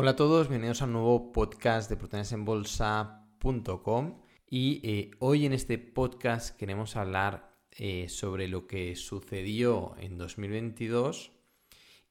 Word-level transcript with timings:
Hola 0.00 0.12
a 0.12 0.16
todos, 0.16 0.48
bienvenidos 0.48 0.80
a 0.80 0.84
un 0.84 0.92
nuevo 0.92 1.32
podcast 1.32 1.90
de 1.90 1.96
proteinesenbolsa.com 1.96 4.22
y 4.48 4.80
eh, 4.84 5.10
hoy 5.18 5.44
en 5.44 5.52
este 5.52 5.76
podcast 5.76 6.56
queremos 6.56 6.94
hablar 6.94 7.58
eh, 7.72 8.08
sobre 8.08 8.46
lo 8.46 8.68
que 8.68 8.94
sucedió 8.94 9.96
en 9.98 10.16
2022 10.16 11.32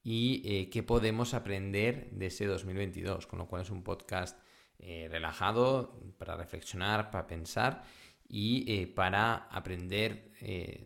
y 0.03 0.41
eh, 0.43 0.69
qué 0.69 0.83
podemos 0.83 1.33
aprender 1.33 2.09
de 2.11 2.25
ese 2.25 2.45
2022, 2.45 3.25
con 3.25 3.39
lo 3.39 3.47
cual 3.47 3.61
es 3.61 3.69
un 3.69 3.83
podcast 3.83 4.37
relajado 4.79 5.97
para 6.17 6.35
reflexionar, 6.35 7.09
para 7.09 7.25
pensar 7.25 7.85
y 8.27 8.87
para 8.87 9.47
aprender 9.49 10.33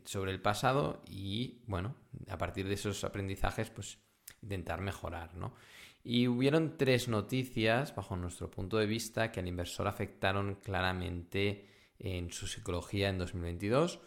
sobre 0.05 0.29
el 0.29 0.39
pasado 0.39 1.01
y 1.09 1.63
bueno, 1.65 1.95
a 2.29 2.37
partir 2.37 2.67
de 2.67 2.75
esos 2.75 3.03
aprendizajes 3.03 3.71
pues 3.71 3.97
intentar 4.43 4.81
mejorar, 4.81 5.33
¿no? 5.33 5.55
Y 6.03 6.27
hubieron 6.27 6.77
tres 6.77 7.07
noticias, 7.07 7.95
bajo 7.95 8.15
nuestro 8.15 8.49
punto 8.49 8.77
de 8.77 8.87
vista, 8.87 9.31
que 9.31 9.39
al 9.39 9.47
inversor 9.47 9.87
afectaron 9.87 10.55
claramente 10.55 11.67
en 11.99 12.31
su 12.31 12.47
psicología 12.47 13.09
en 13.09 13.19
2022. 13.19 13.99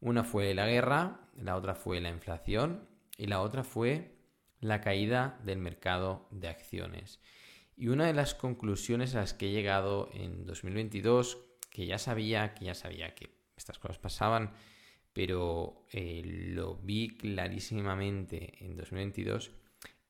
Una 0.00 0.22
fue 0.22 0.54
la 0.54 0.66
guerra, 0.66 1.28
la 1.36 1.56
otra 1.56 1.74
fue 1.74 2.00
la 2.00 2.10
inflación 2.10 2.88
y 3.18 3.26
la 3.26 3.40
otra 3.40 3.64
fue 3.64 4.16
la 4.60 4.80
caída 4.80 5.40
del 5.44 5.58
mercado 5.58 6.28
de 6.30 6.48
acciones. 6.48 7.20
Y 7.76 7.88
una 7.88 8.06
de 8.06 8.14
las 8.14 8.34
conclusiones 8.34 9.14
a 9.14 9.20
las 9.20 9.34
que 9.34 9.48
he 9.48 9.52
llegado 9.52 10.08
en 10.12 10.44
2022, 10.44 11.38
que 11.70 11.86
ya 11.86 11.98
sabía, 11.98 12.54
que 12.54 12.66
ya 12.66 12.74
sabía 12.74 13.14
que 13.14 13.30
estas 13.56 13.78
cosas 13.78 13.98
pasaban, 13.98 14.52
pero 15.12 15.86
eh, 15.92 16.22
lo 16.24 16.76
vi 16.76 17.08
clarísimamente 17.08 18.64
en 18.64 18.76
2022, 18.76 19.50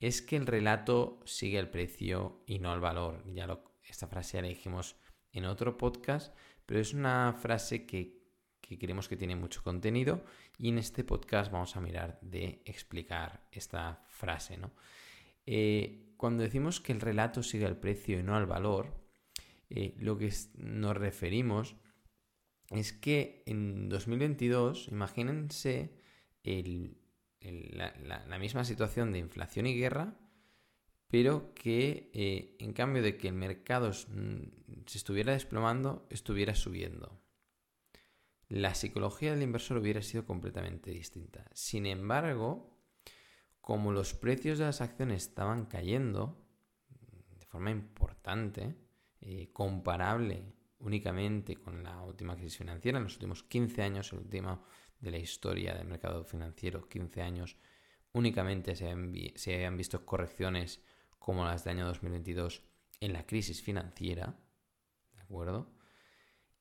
es 0.01 0.23
que 0.23 0.37
el 0.37 0.47
relato 0.47 1.21
sigue 1.27 1.59
el 1.59 1.69
precio 1.69 2.43
y 2.47 2.59
no 2.59 2.73
el 2.75 2.81
valor. 2.81 3.23
Ya 3.33 3.47
lo, 3.47 3.75
esta 3.85 4.07
frase 4.07 4.39
ya 4.39 4.43
la 4.43 4.49
dijimos 4.49 4.97
en 5.33 5.45
otro 5.45 5.77
podcast, 5.77 6.35
pero 6.67 6.81
es 6.81 6.95
una 6.95 7.35
frase 7.35 7.87
que, 7.87 8.19
creemos 8.61 9.09
que 9.09 9.17
tiene 9.17 9.37
mucho 9.37 9.63
contenido 9.63 10.25
y 10.59 10.71
en 10.71 10.79
este 10.79 11.05
podcast 11.05 11.53
vamos 11.53 11.77
a 11.77 11.81
mirar 11.81 12.19
de 12.23 12.63
explicar 12.65 13.47
esta 13.53 14.05
frase. 14.09 14.57
¿no? 14.57 14.73
Eh, 15.45 16.15
cuando 16.17 16.43
decimos 16.43 16.81
que 16.81 16.93
el 16.93 17.01
relato 17.01 17.43
sigue 17.43 17.67
el 17.67 17.77
precio 17.77 18.19
y 18.19 18.23
no 18.23 18.37
al 18.37 18.47
valor, 18.47 18.95
eh, 19.69 19.95
lo 19.99 20.17
que 20.17 20.33
nos 20.55 20.97
referimos 20.97 21.77
es 22.71 22.93
que 22.93 23.43
en 23.47 23.89
2022, 23.89 24.89
imagínense 24.89 25.93
el, 26.43 27.00
la, 27.41 28.39
misma 28.39 28.65
situación 28.65 29.13
de 29.13 29.19
inflación 29.19 29.67
y 29.67 29.75
guerra, 29.75 30.15
pero 31.09 31.55
que 31.55 32.11
eh, 32.15 32.57
en 32.61 32.73
cambio 32.73 33.03
de 33.03 33.17
que 33.17 33.29
el 33.29 33.35
mercado 33.35 33.93
se 33.93 34.09
estuviera 34.87 35.33
desplomando, 35.33 36.07
estuviera 36.11 36.55
subiendo. 36.55 37.21
La 38.49 38.75
psicología 38.75 39.33
del 39.33 39.43
inversor 39.43 39.79
hubiera 39.79 40.03
sido 40.03 40.27
completamente 40.27 40.91
distinta. 40.91 41.49
Sin 41.55 41.87
embargo, 41.87 42.77
como 43.61 43.93
los 43.93 44.15
precios 44.15 44.59
de 44.59 44.65
las 44.65 44.81
acciones 44.81 45.25
estaban 45.25 45.67
cayendo 45.67 46.45
de 47.39 47.47
forma 47.47 47.71
importante, 47.71 48.77
eh, 49.21 49.51
comparable 49.53 50.55
únicamente 50.81 51.57
con 51.57 51.83
la 51.83 52.01
última 52.03 52.37
crisis 52.37 52.59
financiera, 52.59 52.99
en 52.99 53.05
los 53.05 53.15
últimos 53.15 53.43
15 53.45 53.83
años, 53.83 54.13
el 54.13 54.21
último 54.21 54.65
de 55.01 55.11
la 55.11 55.19
historia 55.19 55.75
del 55.75 55.87
mercado 55.87 56.25
financiero, 56.25 56.89
15 56.89 57.23
años, 57.23 57.57
únicamente 58.13 58.77
se 58.77 58.91
habían, 58.91 59.77
visto 59.77 60.05
correcciones 60.05 60.81
como 61.19 61.45
las 61.45 61.65
del 61.65 61.79
año 61.79 61.87
2022 61.87 62.63
en 63.01 63.13
la 63.13 63.27
crisis 63.27 63.63
financiera, 63.63 64.39
¿de 65.15 65.23
acuerdo? 65.23 65.73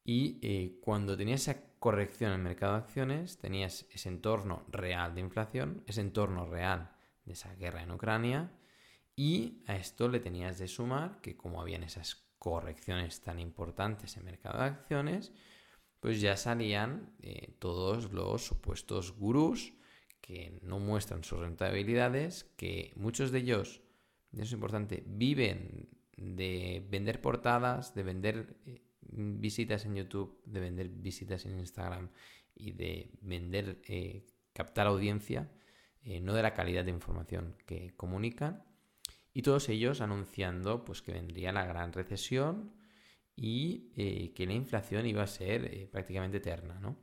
Y 0.03 0.39
eh, 0.41 0.79
cuando 0.81 1.17
tenías 1.17 1.41
esa 1.41 1.61
corrección 1.79 2.31
en 2.31 2.39
el 2.39 2.43
mercado 2.43 2.73
de 2.73 2.79
acciones, 2.79 3.37
tenías 3.37 3.85
ese 3.91 4.09
entorno 4.09 4.65
real 4.69 5.15
de 5.15 5.21
inflación, 5.21 5.83
ese 5.87 6.01
entorno 6.01 6.45
real 6.45 6.95
de 7.25 7.33
esa 7.33 7.53
guerra 7.55 7.83
en 7.83 7.91
Ucrania, 7.91 8.51
y 9.15 9.63
a 9.67 9.75
esto 9.75 10.07
le 10.07 10.19
tenías 10.19 10.59
de 10.59 10.67
sumar 10.67 11.19
que 11.21 11.35
como 11.35 11.61
habían 11.61 11.83
esas 11.83 12.29
correcciones 12.37 13.21
tan 13.21 13.39
importantes 13.39 14.15
en 14.15 14.23
mercado 14.23 14.59
de 14.59 14.65
acciones, 14.65 15.33
pues 15.99 16.21
ya 16.21 16.37
salían 16.37 17.13
eh, 17.21 17.55
todos 17.59 18.11
los 18.11 18.45
supuestos 18.45 19.13
gurús 19.17 19.73
que 20.21 20.59
no 20.61 20.79
muestran 20.79 21.23
sus 21.23 21.39
rentabilidades, 21.39 22.45
que 22.55 22.93
muchos 22.95 23.31
de 23.31 23.39
ellos, 23.39 23.81
eso 24.31 24.43
es 24.43 24.51
importante, 24.51 25.03
viven 25.05 25.89
de 26.15 26.85
vender 26.89 27.21
portadas, 27.21 27.93
de 27.95 28.03
vender 28.03 28.57
eh, 28.65 28.81
visitas 29.01 29.85
en 29.85 29.95
YouTube, 29.95 30.41
de 30.45 30.59
vender 30.59 30.89
visitas 30.89 31.45
en 31.45 31.59
Instagram 31.59 32.09
y 32.55 32.71
de 32.71 33.11
vender, 33.21 33.81
eh, 33.87 34.25
captar 34.53 34.87
audiencia, 34.87 35.49
no 36.21 36.33
de 36.33 36.41
la 36.41 36.53
calidad 36.53 36.85
de 36.85 36.91
información 36.91 37.55
que 37.67 37.93
comunican. 37.95 38.63
Y 39.33 39.43
todos 39.43 39.69
ellos 39.69 40.01
anunciando 40.01 40.83
pues, 40.83 41.03
que 41.03 41.11
vendría 41.11 41.51
la 41.51 41.65
gran 41.65 41.93
recesión, 41.93 42.73
y 43.41 43.89
eh, 43.95 44.33
que 44.35 44.45
la 44.45 44.53
inflación 44.53 45.05
iba 45.05 45.23
a 45.23 45.27
ser 45.27 45.63
eh, 45.73 45.87
prácticamente 45.89 46.37
eterna, 46.37 46.77
¿no? 46.81 46.97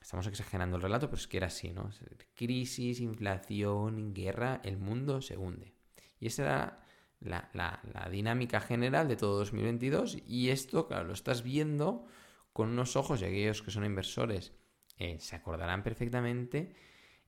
Estamos 0.00 0.26
exagerando 0.26 0.76
el 0.76 0.82
relato, 0.82 1.08
pero 1.08 1.18
es 1.18 1.28
que 1.28 1.36
era 1.36 1.46
así, 1.46 1.70
¿no? 1.70 1.90
Crisis, 2.34 3.00
inflación, 3.00 4.12
guerra, 4.12 4.60
el 4.64 4.78
mundo 4.78 5.22
se 5.22 5.36
hunde. 5.36 5.74
Y 6.18 6.26
esa 6.26 6.42
era 6.42 6.84
la, 7.20 8.08
dinámica 8.10 8.60
general 8.60 9.06
de 9.06 9.16
todo 9.16 9.38
2022 9.38 10.18
y 10.26 10.50
esto, 10.50 10.88
claro, 10.88 11.04
lo 11.04 11.12
estás 11.12 11.44
viendo 11.44 12.06
con 12.52 12.70
unos 12.70 12.96
ojos, 12.96 13.22
y 13.22 13.26
aquellos 13.26 13.62
que 13.62 13.70
son 13.70 13.84
inversores 13.84 14.52
eh, 14.98 15.18
se 15.20 15.36
acordarán 15.36 15.84
perfectamente, 15.84 16.74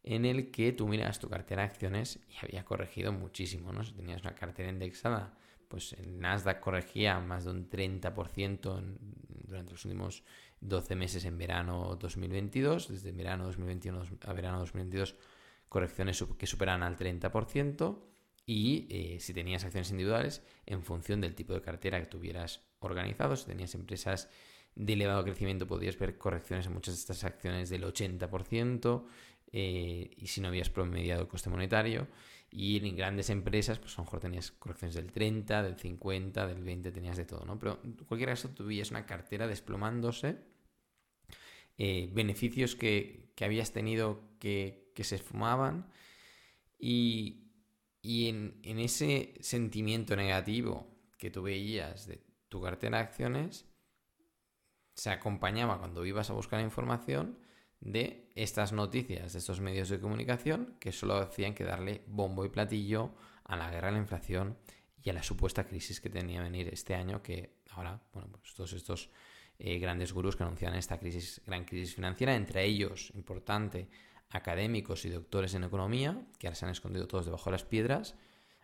en 0.02 0.24
el 0.24 0.50
que 0.50 0.72
tú 0.72 0.88
miras 0.88 1.20
tu 1.20 1.28
cartera 1.28 1.62
de 1.62 1.68
acciones 1.68 2.18
y 2.28 2.44
había 2.44 2.64
corregido 2.64 3.12
muchísimo, 3.12 3.72
¿no? 3.72 3.84
Si 3.84 3.92
tenías 3.92 4.22
una 4.22 4.34
cartera 4.34 4.68
indexada 4.68 5.38
pues 5.68 5.92
el 5.92 6.18
Nasdaq 6.18 6.60
corregía 6.60 7.20
más 7.20 7.44
de 7.44 7.50
un 7.50 7.68
30% 7.68 8.98
durante 9.46 9.72
los 9.72 9.84
últimos 9.84 10.24
12 10.60 10.96
meses 10.96 11.24
en 11.24 11.38
verano 11.38 11.96
2022, 12.00 12.88
desde 12.88 13.12
verano 13.12 13.44
2021 13.44 14.02
a 14.22 14.32
verano 14.32 14.58
2022, 14.60 15.14
correcciones 15.68 16.24
que 16.38 16.46
superan 16.46 16.82
al 16.82 16.96
30%, 16.96 17.98
y 18.46 18.86
eh, 18.88 19.20
si 19.20 19.34
tenías 19.34 19.64
acciones 19.64 19.90
individuales, 19.90 20.42
en 20.64 20.82
función 20.82 21.20
del 21.20 21.34
tipo 21.34 21.52
de 21.52 21.60
cartera 21.60 22.00
que 22.00 22.06
tuvieras 22.06 22.62
organizado, 22.80 23.36
si 23.36 23.46
tenías 23.46 23.74
empresas 23.74 24.30
de 24.74 24.94
elevado 24.94 25.24
crecimiento, 25.24 25.66
podías 25.66 25.98
ver 25.98 26.16
correcciones 26.16 26.66
en 26.66 26.72
muchas 26.72 26.94
de 26.94 27.00
estas 27.00 27.24
acciones 27.24 27.68
del 27.68 27.84
80%, 27.84 29.04
eh, 29.52 30.10
y 30.16 30.26
si 30.26 30.40
no 30.40 30.48
habías 30.48 30.70
promediado 30.70 31.22
el 31.22 31.28
coste 31.28 31.50
monetario, 31.50 32.06
y 32.50 32.86
en 32.86 32.96
grandes 32.96 33.30
empresas, 33.30 33.78
pues 33.78 33.94
a 33.94 34.00
lo 34.00 34.04
mejor 34.04 34.20
tenías 34.20 34.52
correcciones 34.52 34.94
del 34.94 35.12
30, 35.12 35.62
del 35.62 35.76
50, 35.76 36.46
del 36.46 36.64
20, 36.64 36.92
tenías 36.92 37.16
de 37.16 37.24
todo, 37.24 37.44
¿no? 37.44 37.58
Pero 37.58 37.78
en 37.84 37.92
cualquier 37.92 38.30
caso, 38.30 38.48
tuvías 38.50 38.90
una 38.90 39.04
cartera 39.04 39.46
desplomándose, 39.46 40.38
eh, 41.76 42.10
beneficios 42.12 42.74
que, 42.74 43.32
habías 43.40 43.72
tenido 43.72 44.36
que, 44.40 44.92
se 45.00 45.14
esfumaban 45.14 45.88
y, 46.78 47.44
en, 48.02 48.58
en, 48.62 48.78
ese 48.80 49.34
sentimiento 49.40 50.16
negativo 50.16 50.88
que 51.18 51.30
tú 51.30 51.42
veías 51.42 52.06
de 52.06 52.20
tu 52.48 52.60
cartera 52.62 52.98
de 52.98 53.04
acciones, 53.04 53.66
se 54.94 55.10
acompañaba 55.10 55.78
cuando 55.78 56.04
ibas 56.04 56.30
a 56.30 56.32
buscar 56.32 56.60
información 56.60 57.38
de 57.80 58.28
estas 58.34 58.72
noticias, 58.72 59.32
de 59.32 59.38
estos 59.38 59.60
medios 59.60 59.88
de 59.88 60.00
comunicación 60.00 60.76
que 60.80 60.92
solo 60.92 61.16
hacían 61.16 61.54
que 61.54 61.64
darle 61.64 62.02
bombo 62.06 62.44
y 62.44 62.48
platillo 62.48 63.14
a 63.44 63.56
la 63.56 63.70
guerra, 63.70 63.88
a 63.88 63.92
la 63.92 63.98
inflación 63.98 64.58
y 65.02 65.10
a 65.10 65.12
la 65.12 65.22
supuesta 65.22 65.64
crisis 65.64 66.00
que 66.00 66.10
tenía 66.10 66.42
venir 66.42 66.68
este 66.68 66.94
año, 66.94 67.22
que 67.22 67.58
ahora, 67.70 68.02
bueno, 68.12 68.28
pues 68.32 68.54
todos 68.54 68.72
estos 68.72 69.10
eh, 69.58 69.78
grandes 69.78 70.12
gurús 70.12 70.36
que 70.36 70.42
anuncian 70.42 70.74
esta 70.74 70.98
crisis, 70.98 71.40
gran 71.46 71.64
crisis 71.64 71.94
financiera, 71.94 72.34
entre 72.34 72.64
ellos, 72.64 73.12
importante, 73.14 73.88
académicos 74.30 75.04
y 75.04 75.10
doctores 75.10 75.54
en 75.54 75.64
economía, 75.64 76.26
que 76.38 76.46
ahora 76.46 76.56
se 76.56 76.66
han 76.66 76.72
escondido 76.72 77.06
todos 77.06 77.24
debajo 77.26 77.46
de 77.46 77.52
las 77.52 77.64
piedras, 77.64 78.14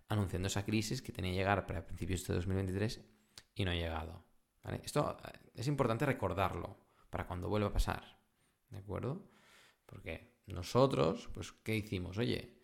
anunciando 0.08 0.48
esa 0.48 0.64
crisis 0.64 1.02
que 1.02 1.12
tenía 1.12 1.32
que 1.32 1.38
llegar 1.38 1.66
para 1.66 1.86
principios 1.86 2.26
de 2.26 2.34
2023 2.34 3.00
y 3.54 3.64
no 3.64 3.70
ha 3.70 3.74
llegado. 3.74 4.24
Esto 4.82 5.16
eh, 5.24 5.38
es 5.54 5.66
importante 5.66 6.06
recordarlo 6.06 6.76
para 7.10 7.26
cuando 7.26 7.48
vuelva 7.48 7.68
a 7.68 7.72
pasar. 7.72 8.18
¿De 8.74 8.80
acuerdo? 8.80 9.30
Porque 9.86 10.34
nosotros, 10.46 11.30
pues, 11.32 11.52
¿qué 11.52 11.76
hicimos? 11.76 12.18
Oye, 12.18 12.58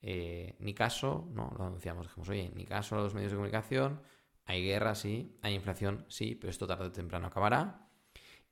eh, 0.00 0.56
ni 0.60 0.74
caso, 0.74 1.28
no, 1.32 1.52
lo 1.58 1.66
anunciamos, 1.66 2.06
dijimos, 2.06 2.28
oye, 2.28 2.50
ni 2.54 2.64
caso 2.64 2.96
a 2.96 3.02
los 3.02 3.14
medios 3.14 3.32
de 3.32 3.36
comunicación, 3.36 4.00
hay 4.44 4.64
guerra, 4.64 4.94
sí, 4.94 5.36
hay 5.42 5.54
inflación, 5.54 6.06
sí, 6.08 6.36
pero 6.36 6.50
esto 6.50 6.66
tarde 6.66 6.86
o 6.86 6.92
temprano 6.92 7.26
acabará. 7.26 7.88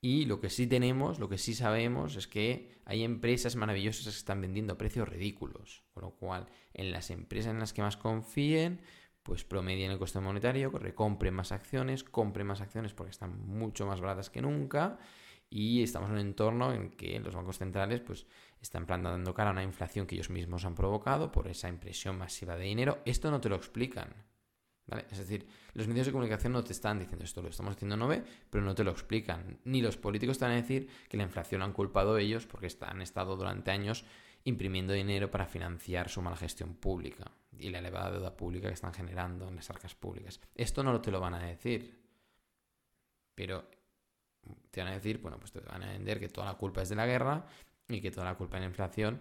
Y 0.00 0.26
lo 0.26 0.40
que 0.40 0.50
sí 0.50 0.66
tenemos, 0.66 1.18
lo 1.18 1.28
que 1.28 1.38
sí 1.38 1.54
sabemos 1.54 2.16
es 2.16 2.28
que 2.28 2.80
hay 2.84 3.02
empresas 3.02 3.56
maravillosas 3.56 4.04
que 4.04 4.10
están 4.10 4.40
vendiendo 4.40 4.74
a 4.74 4.78
precios 4.78 5.08
ridículos. 5.08 5.84
Con 5.92 6.04
lo 6.04 6.10
cual, 6.12 6.46
en 6.72 6.92
las 6.92 7.10
empresas 7.10 7.50
en 7.52 7.58
las 7.58 7.72
que 7.72 7.82
más 7.82 7.96
confíen, 7.96 8.80
pues 9.24 9.44
promedien 9.44 9.90
el 9.90 9.98
coste 9.98 10.20
monetario, 10.20 10.70
recompren 10.70 11.34
más 11.34 11.50
acciones, 11.50 12.04
compren 12.04 12.46
más 12.46 12.60
acciones 12.60 12.94
porque 12.94 13.10
están 13.10 13.40
mucho 13.46 13.86
más 13.86 14.00
baratas 14.00 14.30
que 14.30 14.40
nunca 14.40 14.98
y 15.50 15.82
estamos 15.82 16.10
en 16.10 16.16
un 16.16 16.20
entorno 16.20 16.72
en 16.72 16.90
que 16.90 17.18
los 17.20 17.34
bancos 17.34 17.58
centrales 17.58 18.00
pues 18.00 18.26
están 18.60 18.86
plantando 18.86 19.34
cara 19.34 19.50
a 19.50 19.52
una 19.52 19.62
inflación 19.62 20.06
que 20.06 20.14
ellos 20.14 20.30
mismos 20.30 20.64
han 20.64 20.74
provocado 20.74 21.32
por 21.32 21.48
esa 21.48 21.68
impresión 21.68 22.18
masiva 22.18 22.56
de 22.56 22.64
dinero. 22.64 22.98
Esto 23.04 23.30
no 23.30 23.40
te 23.40 23.48
lo 23.48 23.56
explican. 23.56 24.14
Es 25.10 25.18
decir, 25.18 25.46
los 25.74 25.86
medios 25.86 26.06
de 26.06 26.12
comunicación 26.12 26.52
no 26.52 26.64
te 26.64 26.72
están 26.72 26.98
diciendo 26.98 27.24
esto, 27.24 27.42
lo 27.42 27.50
estamos 27.50 27.74
haciendo 27.74 27.96
no 27.96 28.08
ve, 28.08 28.24
pero 28.48 28.64
no 28.64 28.74
te 28.74 28.84
lo 28.84 28.90
explican. 28.90 29.58
Ni 29.64 29.82
los 29.82 29.98
políticos 29.98 30.38
te 30.38 30.46
van 30.46 30.52
a 30.52 30.56
decir 30.56 30.88
que 31.08 31.18
la 31.18 31.24
inflación 31.24 31.62
han 31.62 31.74
culpado 31.74 32.16
ellos 32.16 32.46
porque 32.46 32.68
han 32.80 33.02
estado 33.02 33.36
durante 33.36 33.70
años 33.70 34.04
imprimiendo 34.44 34.94
dinero 34.94 35.30
para 35.30 35.46
financiar 35.46 36.08
su 36.08 36.22
mala 36.22 36.36
gestión 36.36 36.74
pública 36.74 37.30
y 37.58 37.68
la 37.68 37.80
elevada 37.80 38.12
deuda 38.12 38.36
pública 38.36 38.68
que 38.68 38.74
están 38.74 38.94
generando 38.94 39.48
en 39.48 39.56
las 39.56 39.68
arcas 39.68 39.94
públicas. 39.94 40.40
Esto 40.54 40.82
no 40.82 41.00
te 41.02 41.10
lo 41.10 41.20
van 41.20 41.34
a 41.34 41.42
decir. 41.42 41.98
Pero 43.34 43.68
te 44.70 44.80
van 44.80 44.90
a 44.90 44.94
decir, 44.94 45.18
bueno, 45.18 45.38
pues 45.38 45.52
te 45.52 45.60
van 45.60 45.82
a 45.82 45.92
vender 45.92 46.20
que 46.20 46.28
toda 46.28 46.46
la 46.46 46.54
culpa 46.54 46.82
es 46.82 46.88
de 46.88 46.96
la 46.96 47.06
guerra 47.06 47.46
y 47.88 48.00
que 48.00 48.10
toda 48.10 48.26
la 48.26 48.36
culpa 48.36 48.56
de 48.56 48.60
la 48.60 48.66
inflación 48.66 49.20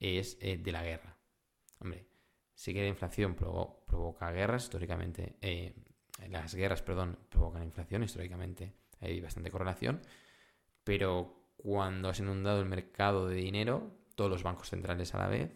es 0.00 0.38
eh, 0.40 0.58
de 0.58 0.72
la 0.72 0.82
guerra. 0.82 1.16
Hombre, 1.80 2.06
sí 2.54 2.72
que 2.72 2.82
la 2.82 2.88
inflación 2.88 3.34
provoca 3.34 4.30
guerras, 4.32 4.64
históricamente, 4.64 5.36
eh, 5.40 5.74
las 6.28 6.54
guerras, 6.54 6.82
perdón, 6.82 7.18
provocan 7.28 7.62
inflación, 7.62 8.02
históricamente 8.02 8.72
hay 9.00 9.20
bastante 9.20 9.50
correlación, 9.50 10.00
pero 10.82 11.50
cuando 11.56 12.08
has 12.08 12.18
inundado 12.20 12.60
el 12.60 12.66
mercado 12.66 13.28
de 13.28 13.36
dinero, 13.36 13.90
todos 14.14 14.30
los 14.30 14.42
bancos 14.42 14.70
centrales 14.70 15.14
a 15.14 15.18
la 15.18 15.28
vez, 15.28 15.52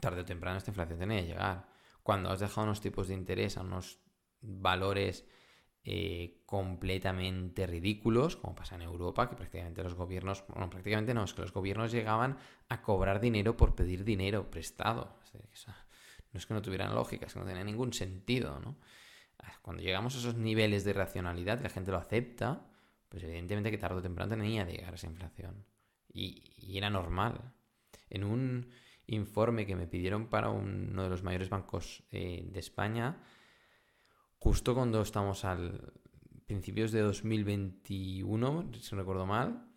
tarde 0.00 0.22
o 0.22 0.24
temprano 0.24 0.58
esta 0.58 0.70
inflación 0.70 0.98
tiene 0.98 1.20
que 1.20 1.28
llegar. 1.28 1.68
Cuando 2.02 2.30
has 2.30 2.40
dejado 2.40 2.66
unos 2.66 2.80
tipos 2.80 3.08
de 3.08 3.14
interés 3.14 3.56
a 3.56 3.62
unos 3.62 3.98
valores 4.40 5.26
eh, 5.84 6.42
completamente 6.46 7.66
ridículos, 7.66 8.36
como 8.36 8.54
pasa 8.54 8.74
en 8.76 8.82
Europa, 8.82 9.28
que 9.28 9.36
prácticamente 9.36 9.82
los 9.82 9.94
gobiernos, 9.94 10.44
bueno, 10.48 10.70
prácticamente 10.70 11.12
no, 11.12 11.24
es 11.24 11.34
que 11.34 11.42
los 11.42 11.52
gobiernos 11.52 11.92
llegaban 11.92 12.38
a 12.68 12.80
cobrar 12.80 13.20
dinero 13.20 13.56
por 13.56 13.74
pedir 13.74 14.04
dinero 14.04 14.50
prestado. 14.50 15.18
no 16.32 16.38
es 16.38 16.46
que 16.46 16.54
no 16.54 16.62
tuvieran 16.62 16.94
lógica, 16.94 17.26
es 17.26 17.34
que 17.34 17.40
no 17.40 17.46
tenía 17.46 17.64
ningún 17.64 17.92
sentido, 17.92 18.58
¿no? 18.60 18.76
Cuando 19.62 19.82
llegamos 19.82 20.14
a 20.14 20.18
esos 20.18 20.36
niveles 20.36 20.84
de 20.84 20.92
racionalidad, 20.92 21.60
la 21.60 21.68
gente 21.68 21.90
lo 21.90 21.98
acepta, 21.98 22.66
pues 23.08 23.22
evidentemente 23.24 23.70
que 23.70 23.78
tarde 23.78 23.96
o 23.96 24.02
temprano 24.02 24.34
tenía 24.34 24.66
que 24.66 24.72
llegar 24.72 24.94
esa 24.94 25.06
inflación. 25.06 25.64
Y, 26.12 26.76
era 26.76 26.90
normal. 26.90 27.52
En 28.10 28.24
un 28.24 28.70
informe 29.06 29.66
que 29.66 29.76
me 29.76 29.86
pidieron 29.86 30.28
para 30.28 30.50
uno 30.50 31.02
de 31.02 31.08
los 31.08 31.22
mayores 31.22 31.50
bancos 31.50 32.04
eh, 32.10 32.48
de 32.50 32.60
España, 32.60 33.22
justo 34.44 34.74
cuando 34.74 35.00
estamos 35.00 35.42
al 35.46 35.94
principios 36.44 36.92
de 36.92 37.00
2021, 37.00 38.72
si 38.78 38.94
no 38.94 39.00
recuerdo 39.00 39.24
mal, 39.24 39.70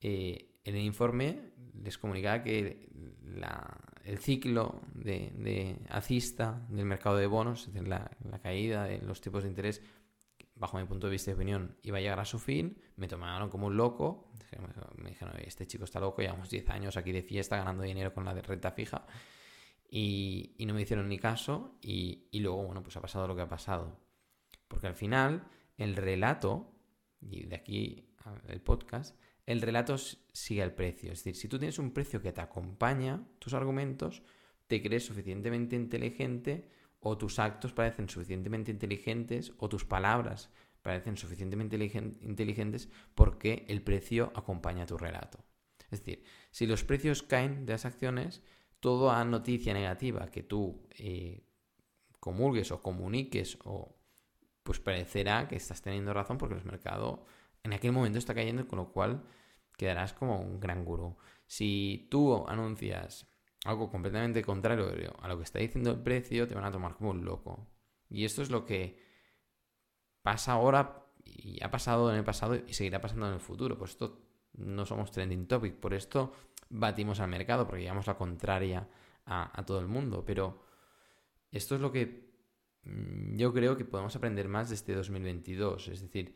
eh, 0.00 0.60
en 0.62 0.76
el 0.76 0.82
informe 0.82 1.50
les 1.82 1.98
comunicaba 1.98 2.40
que 2.44 2.88
el 4.04 4.18
ciclo 4.18 4.82
de, 4.94 5.32
de, 5.34 5.76
del 6.68 6.86
mercado 6.86 7.16
de 7.16 7.26
bonos, 7.26 7.66
es 7.66 7.74
decir, 7.74 7.88
la, 7.88 8.08
caída 8.40 8.84
de 8.84 8.98
los 8.98 9.20
tipos 9.20 9.42
de 9.42 9.48
interés, 9.48 9.82
bajo 10.54 10.78
mi 10.78 10.84
punto 10.84 11.08
de 11.08 11.10
vista 11.10 11.32
y 11.32 11.34
opinión, 11.34 11.76
iba 11.82 11.98
a 11.98 12.00
llegar 12.00 12.20
a 12.20 12.24
su 12.24 12.38
fin, 12.38 12.80
me 12.94 13.08
tomaron 13.08 13.50
como 13.50 13.66
un 13.66 13.76
loco, 13.76 14.30
me 14.98 15.10
dijeron, 15.10 15.34
este 15.44 15.66
chico 15.66 15.82
está 15.82 15.98
loco, 15.98 16.22
llevamos 16.22 16.48
10 16.48 16.70
años 16.70 16.96
aquí 16.96 17.10
de 17.10 17.24
fiesta 17.24 17.56
ganando 17.56 17.82
dinero 17.82 18.14
con 18.14 18.24
la 18.24 18.32
de 18.32 18.42
renta 18.42 18.70
fija, 18.70 19.04
y, 19.90 20.54
no 20.64 20.74
me 20.74 20.82
hicieron 20.82 21.08
ni 21.08 21.18
caso, 21.18 21.76
y, 21.82 22.28
y 22.30 22.38
luego, 22.38 22.62
bueno, 22.62 22.84
pues 22.84 22.96
ha 22.96 23.00
pasado 23.00 23.26
lo 23.26 23.34
que 23.34 23.42
ha 23.42 23.48
pasado. 23.48 24.01
Porque 24.72 24.86
al 24.86 24.94
final, 24.94 25.46
el 25.76 25.96
relato, 25.96 26.74
y 27.20 27.44
de 27.44 27.56
aquí 27.56 28.08
el 28.48 28.62
podcast, 28.62 29.20
el 29.44 29.60
relato 29.60 29.98
sigue 29.98 30.62
el 30.62 30.72
precio. 30.72 31.12
Es 31.12 31.18
decir, 31.18 31.36
si 31.36 31.46
tú 31.46 31.58
tienes 31.58 31.78
un 31.78 31.92
precio 31.92 32.22
que 32.22 32.32
te 32.32 32.40
acompaña 32.40 33.22
tus 33.38 33.52
argumentos, 33.52 34.22
te 34.68 34.80
crees 34.80 35.04
suficientemente 35.04 35.76
inteligente 35.76 36.70
o 37.00 37.18
tus 37.18 37.38
actos 37.38 37.74
parecen 37.74 38.08
suficientemente 38.08 38.70
inteligentes 38.70 39.52
o 39.58 39.68
tus 39.68 39.84
palabras 39.84 40.48
parecen 40.80 41.18
suficientemente 41.18 41.76
inteligentes 42.22 42.88
porque 43.14 43.66
el 43.68 43.82
precio 43.82 44.32
acompaña 44.34 44.86
tu 44.86 44.96
relato. 44.96 45.44
Es 45.90 46.02
decir, 46.02 46.24
si 46.50 46.66
los 46.66 46.82
precios 46.82 47.22
caen 47.22 47.66
de 47.66 47.74
las 47.74 47.84
acciones, 47.84 48.42
toda 48.80 49.22
noticia 49.26 49.74
negativa 49.74 50.30
que 50.30 50.42
tú 50.42 50.88
eh, 50.92 51.44
comulgues 52.20 52.72
o 52.72 52.80
comuniques 52.80 53.58
o 53.64 54.01
pues 54.62 54.80
parecerá 54.80 55.48
que 55.48 55.56
estás 55.56 55.82
teniendo 55.82 56.12
razón 56.12 56.38
porque 56.38 56.54
el 56.54 56.64
mercado 56.64 57.26
en 57.64 57.72
aquel 57.72 57.92
momento 57.92 58.18
está 58.18 58.34
cayendo, 58.34 58.66
con 58.66 58.78
lo 58.78 58.92
cual 58.92 59.24
quedarás 59.76 60.12
como 60.12 60.40
un 60.40 60.60
gran 60.60 60.84
gurú. 60.84 61.16
Si 61.46 62.08
tú 62.10 62.46
anuncias 62.48 63.26
algo 63.64 63.90
completamente 63.90 64.42
contrario 64.42 65.14
a 65.20 65.28
lo 65.28 65.36
que 65.36 65.44
está 65.44 65.58
diciendo 65.58 65.90
el 65.90 66.02
precio, 66.02 66.48
te 66.48 66.54
van 66.54 66.64
a 66.64 66.72
tomar 66.72 66.96
como 66.96 67.10
un 67.10 67.24
loco. 67.24 67.68
Y 68.08 68.24
esto 68.24 68.42
es 68.42 68.50
lo 68.50 68.64
que 68.64 68.98
pasa 70.22 70.52
ahora 70.52 71.06
y 71.24 71.62
ha 71.62 71.70
pasado 71.70 72.10
en 72.10 72.18
el 72.18 72.24
pasado 72.24 72.56
y 72.56 72.72
seguirá 72.72 73.00
pasando 73.00 73.28
en 73.28 73.34
el 73.34 73.40
futuro. 73.40 73.78
Por 73.78 73.88
esto 73.88 74.20
no 74.54 74.84
somos 74.84 75.10
trending 75.10 75.46
topic, 75.46 75.74
por 75.74 75.94
esto 75.94 76.32
batimos 76.68 77.20
al 77.20 77.28
mercado, 77.28 77.66
porque 77.66 77.82
llevamos 77.82 78.06
la 78.06 78.16
contraria 78.16 78.88
a, 79.24 79.58
a 79.58 79.64
todo 79.64 79.78
el 79.80 79.86
mundo. 79.88 80.24
Pero 80.24 80.64
esto 81.50 81.74
es 81.76 81.80
lo 81.80 81.92
que 81.92 82.31
yo 82.84 83.52
creo 83.52 83.76
que 83.76 83.84
podemos 83.84 84.16
aprender 84.16 84.48
más 84.48 84.68
de 84.68 84.74
este 84.74 84.94
2022. 84.94 85.88
Es 85.88 86.00
decir, 86.02 86.34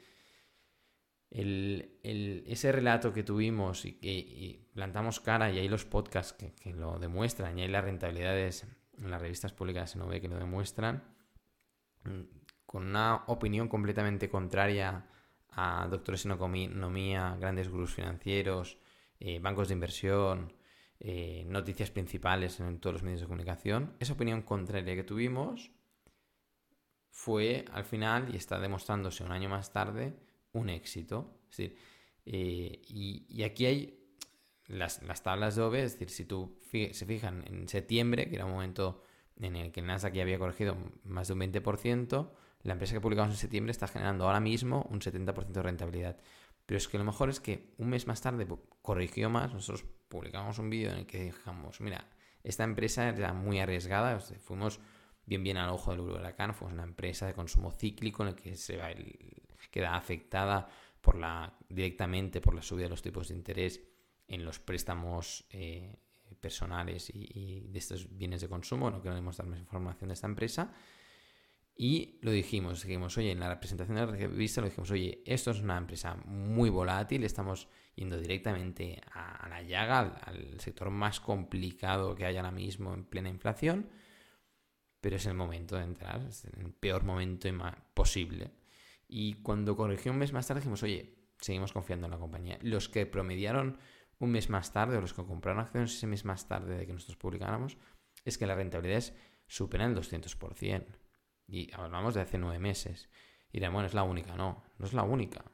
ese 1.30 2.72
relato 2.72 3.12
que 3.12 3.22
tuvimos 3.22 3.84
y 3.84 3.92
que 3.94 4.68
plantamos 4.74 5.20
cara, 5.20 5.50
y 5.50 5.58
hay 5.58 5.68
los 5.68 5.84
podcasts 5.84 6.32
que, 6.32 6.72
lo 6.72 6.98
demuestran, 6.98 7.58
y 7.58 7.62
hay 7.62 7.68
las 7.68 7.84
rentabilidades 7.84 8.66
en 8.98 9.10
las 9.10 9.20
revistas 9.20 9.52
públicas 9.52 9.96
ve 10.08 10.20
que 10.20 10.28
lo 10.28 10.38
demuestran, 10.38 11.04
mm, 12.04 12.20
con 12.64 12.86
una 12.86 13.24
opinión 13.26 13.68
completamente 13.68 14.28
contraria 14.28 15.06
a 15.50 15.86
doctores 15.88 16.24
en 16.26 16.32
economía, 16.32 17.36
grandes 17.40 17.68
gurús 17.68 17.94
financieros, 17.94 18.78
eh, 19.20 19.38
bancos 19.40 19.68
de 19.68 19.74
inversión, 19.74 20.52
eh, 21.00 21.44
noticias 21.46 21.90
principales 21.90 22.60
en 22.60 22.78
todos 22.80 22.94
los 22.94 23.02
medios 23.02 23.20
de 23.20 23.26
comunicación, 23.26 23.94
esa 24.00 24.14
opinión 24.14 24.42
contraria 24.42 24.94
que 24.94 25.04
tuvimos 25.04 25.70
fue 27.16 27.64
al 27.72 27.86
final, 27.86 28.28
y 28.34 28.36
está 28.36 28.60
demostrándose 28.60 29.24
un 29.24 29.32
año 29.32 29.48
más 29.48 29.72
tarde, 29.72 30.14
un 30.52 30.68
éxito. 30.68 31.40
Es 31.50 31.56
decir, 31.56 31.78
eh, 32.26 32.82
y, 32.88 33.42
aquí 33.42 33.64
hay 33.64 33.98
las, 34.66 35.00
tablas 35.22 35.56
de 35.56 35.62
OVE, 35.62 35.82
es 35.82 35.92
decir, 35.92 36.10
si 36.10 36.26
tú 36.26 36.60
se 36.70 37.06
fijan 37.06 37.42
en 37.46 37.68
septiembre, 37.68 38.28
que 38.28 38.36
era 38.36 38.44
un 38.44 38.52
momento 38.52 39.02
en 39.40 39.56
el 39.56 39.72
que 39.72 39.80
el 39.80 39.86
Nasdaq 39.86 40.12
ya 40.12 40.22
había 40.22 40.38
corregido 40.38 40.76
más 41.04 41.28
de 41.28 41.32
un 41.32 41.40
20%, 41.40 42.30
la 42.64 42.72
empresa 42.74 42.92
que 42.92 43.00
publicamos 43.00 43.30
en 43.30 43.38
septiembre 43.38 43.70
está 43.70 43.88
generando 43.88 44.26
ahora 44.26 44.40
mismo 44.40 44.86
un 44.90 45.00
70% 45.00 45.46
de 45.46 45.62
rentabilidad. 45.62 46.18
Pero 46.66 46.76
es 46.76 46.86
que 46.86 46.98
lo 46.98 47.04
mejor 47.04 47.30
es 47.30 47.40
que 47.40 47.72
un 47.78 47.88
mes 47.88 48.06
más 48.06 48.20
tarde 48.20 48.46
corrigió 48.82 49.30
más, 49.30 49.54
nosotros 49.54 49.86
publicamos 50.10 50.58
un 50.58 50.68
vídeo 50.68 50.90
en 50.90 50.98
el 50.98 51.06
que 51.06 51.24
dijimos, 51.24 51.80
mira, 51.80 52.10
esta 52.44 52.64
empresa 52.64 53.08
era 53.08 53.32
muy 53.32 53.58
arriesgada, 53.58 54.20
fuimos 54.20 54.80
bien 55.26 55.42
bien 55.42 55.56
al 55.58 55.70
ojo 55.70 55.90
del 55.90 56.00
huracán, 56.00 56.54
fue 56.54 56.68
una 56.68 56.84
empresa 56.84 57.26
de 57.26 57.34
consumo 57.34 57.72
cíclico 57.72 58.22
en 58.22 58.30
el 58.30 58.34
que 58.36 58.56
se 58.56 58.76
va 58.76 58.88
queda 59.70 59.96
afectada 59.96 60.68
por 61.00 61.16
la, 61.16 61.52
directamente 61.68 62.40
por 62.40 62.54
la 62.54 62.62
subida 62.62 62.84
de 62.84 62.90
los 62.90 63.02
tipos 63.02 63.28
de 63.28 63.34
interés 63.34 63.80
en 64.26 64.44
los 64.44 64.58
préstamos 64.58 65.44
eh, 65.50 65.96
personales 66.40 67.10
y, 67.12 67.60
de 67.60 67.78
estos 67.78 68.16
bienes 68.16 68.40
de 68.40 68.48
consumo. 68.48 68.90
No 68.90 69.02
queremos 69.02 69.36
dar 69.36 69.46
más 69.46 69.58
información 69.58 70.08
de 70.08 70.14
esta 70.14 70.26
empresa. 70.26 70.72
Y 71.76 72.18
lo 72.22 72.30
dijimos, 72.30 72.82
dijimos, 72.82 73.18
oye, 73.18 73.32
en 73.32 73.40
la 73.40 73.60
presentación 73.60 73.96
de 73.96 74.06
la 74.06 74.12
revista 74.12 74.62
lo 74.62 74.68
dijimos, 74.68 74.90
oye, 74.90 75.22
esto 75.26 75.50
es 75.50 75.60
una 75.60 75.76
empresa 75.76 76.16
muy 76.24 76.70
volátil, 76.70 77.22
estamos 77.22 77.68
yendo 77.94 78.18
directamente 78.18 78.98
a, 79.12 79.46
la 79.48 79.60
llaga, 79.62 80.20
al, 80.24 80.58
sector 80.58 80.88
más 80.88 81.20
complicado 81.20 82.14
que 82.14 82.24
hay 82.24 82.38
ahora 82.38 82.50
mismo 82.50 82.94
en 82.94 83.04
plena 83.04 83.28
inflación 83.28 83.90
pero 85.00 85.16
es 85.16 85.26
el 85.26 85.34
momento 85.34 85.76
de 85.76 85.84
entrar, 85.84 86.20
es 86.28 86.44
el 86.44 86.72
peor 86.72 87.04
momento 87.04 87.48
posible. 87.94 88.52
Y 89.08 89.34
cuando 89.34 89.76
corrigió 89.76 90.12
un 90.12 90.18
mes 90.18 90.32
más 90.32 90.46
tarde 90.46 90.60
dijimos, 90.60 90.82
oye, 90.82 91.16
seguimos 91.40 91.72
confiando 91.72 92.06
en 92.06 92.12
la 92.12 92.18
compañía. 92.18 92.58
Los 92.62 92.88
que 92.88 93.06
promediaron 93.06 93.78
un 94.18 94.30
mes 94.30 94.48
más 94.48 94.72
tarde 94.72 94.96
o 94.96 95.00
los 95.00 95.12
que 95.12 95.24
compraron 95.24 95.60
acciones 95.60 95.94
ese 95.94 96.06
mes 96.06 96.24
más 96.24 96.48
tarde 96.48 96.76
de 96.76 96.86
que 96.86 96.92
nosotros 96.92 97.16
publicáramos, 97.16 97.76
es 98.24 98.38
que 98.38 98.46
la 98.46 98.54
rentabilidad 98.54 99.04
supera 99.46 99.84
el 99.84 99.94
200%. 99.94 100.86
Y 101.46 101.72
hablamos 101.74 102.14
de 102.14 102.22
hace 102.22 102.38
nueve 102.38 102.58
meses. 102.58 103.08
Y 103.52 103.58
dirán, 103.58 103.72
bueno, 103.72 103.86
es 103.86 103.94
la 103.94 104.02
única. 104.02 104.34
No, 104.34 104.64
no 104.78 104.86
es 104.86 104.92
la 104.92 105.02
única. 105.02 105.44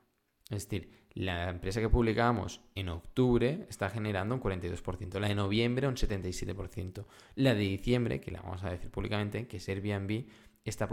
Es 0.49 0.69
decir, 0.69 1.02
la 1.15 1.51
empresa 1.51 1.81
que 1.81 1.89
publicamos 1.89 2.61
en 2.75 2.89
octubre 2.89 3.67
está 3.69 3.91
generando 3.91 4.35
un 4.35 4.41
42%, 4.41 5.19
la 5.21 5.29
de 5.29 5.35
noviembre 5.35 5.87
un 5.87 5.97
77%, 5.97 7.05
la 7.37 7.55
de 7.55 7.61
diciembre, 7.61 8.21
que 8.21 8.31
la 8.31 8.41
vamos 8.41 8.65
a 8.65 8.71
decir 8.71 8.91
públicamente, 8.91 9.47
que 9.47 9.59
es 9.59 9.69
Airbnb, 9.69 10.25
está 10.65 10.89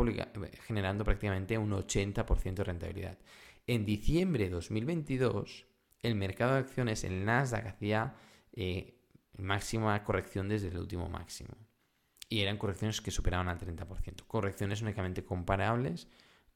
generando 0.65 1.05
prácticamente 1.05 1.57
un 1.57 1.71
80% 1.71 2.53
de 2.53 2.63
rentabilidad. 2.63 3.17
En 3.67 3.85
diciembre 3.85 4.45
de 4.45 4.49
2022, 4.49 5.67
el 6.01 6.15
mercado 6.15 6.53
de 6.53 6.59
acciones, 6.59 7.03
el 7.03 7.23
Nasdaq, 7.23 7.67
hacía 7.67 8.15
eh, 8.51 8.99
máxima 9.37 10.03
corrección 10.03 10.49
desde 10.49 10.69
el 10.69 10.77
último 10.77 11.07
máximo. 11.07 11.51
Y 12.29 12.41
eran 12.41 12.57
correcciones 12.57 13.01
que 13.01 13.11
superaban 13.11 13.47
al 13.47 13.59
30%. 13.59 14.25
Correcciones 14.27 14.81
únicamente 14.81 15.23
comparables 15.23 16.07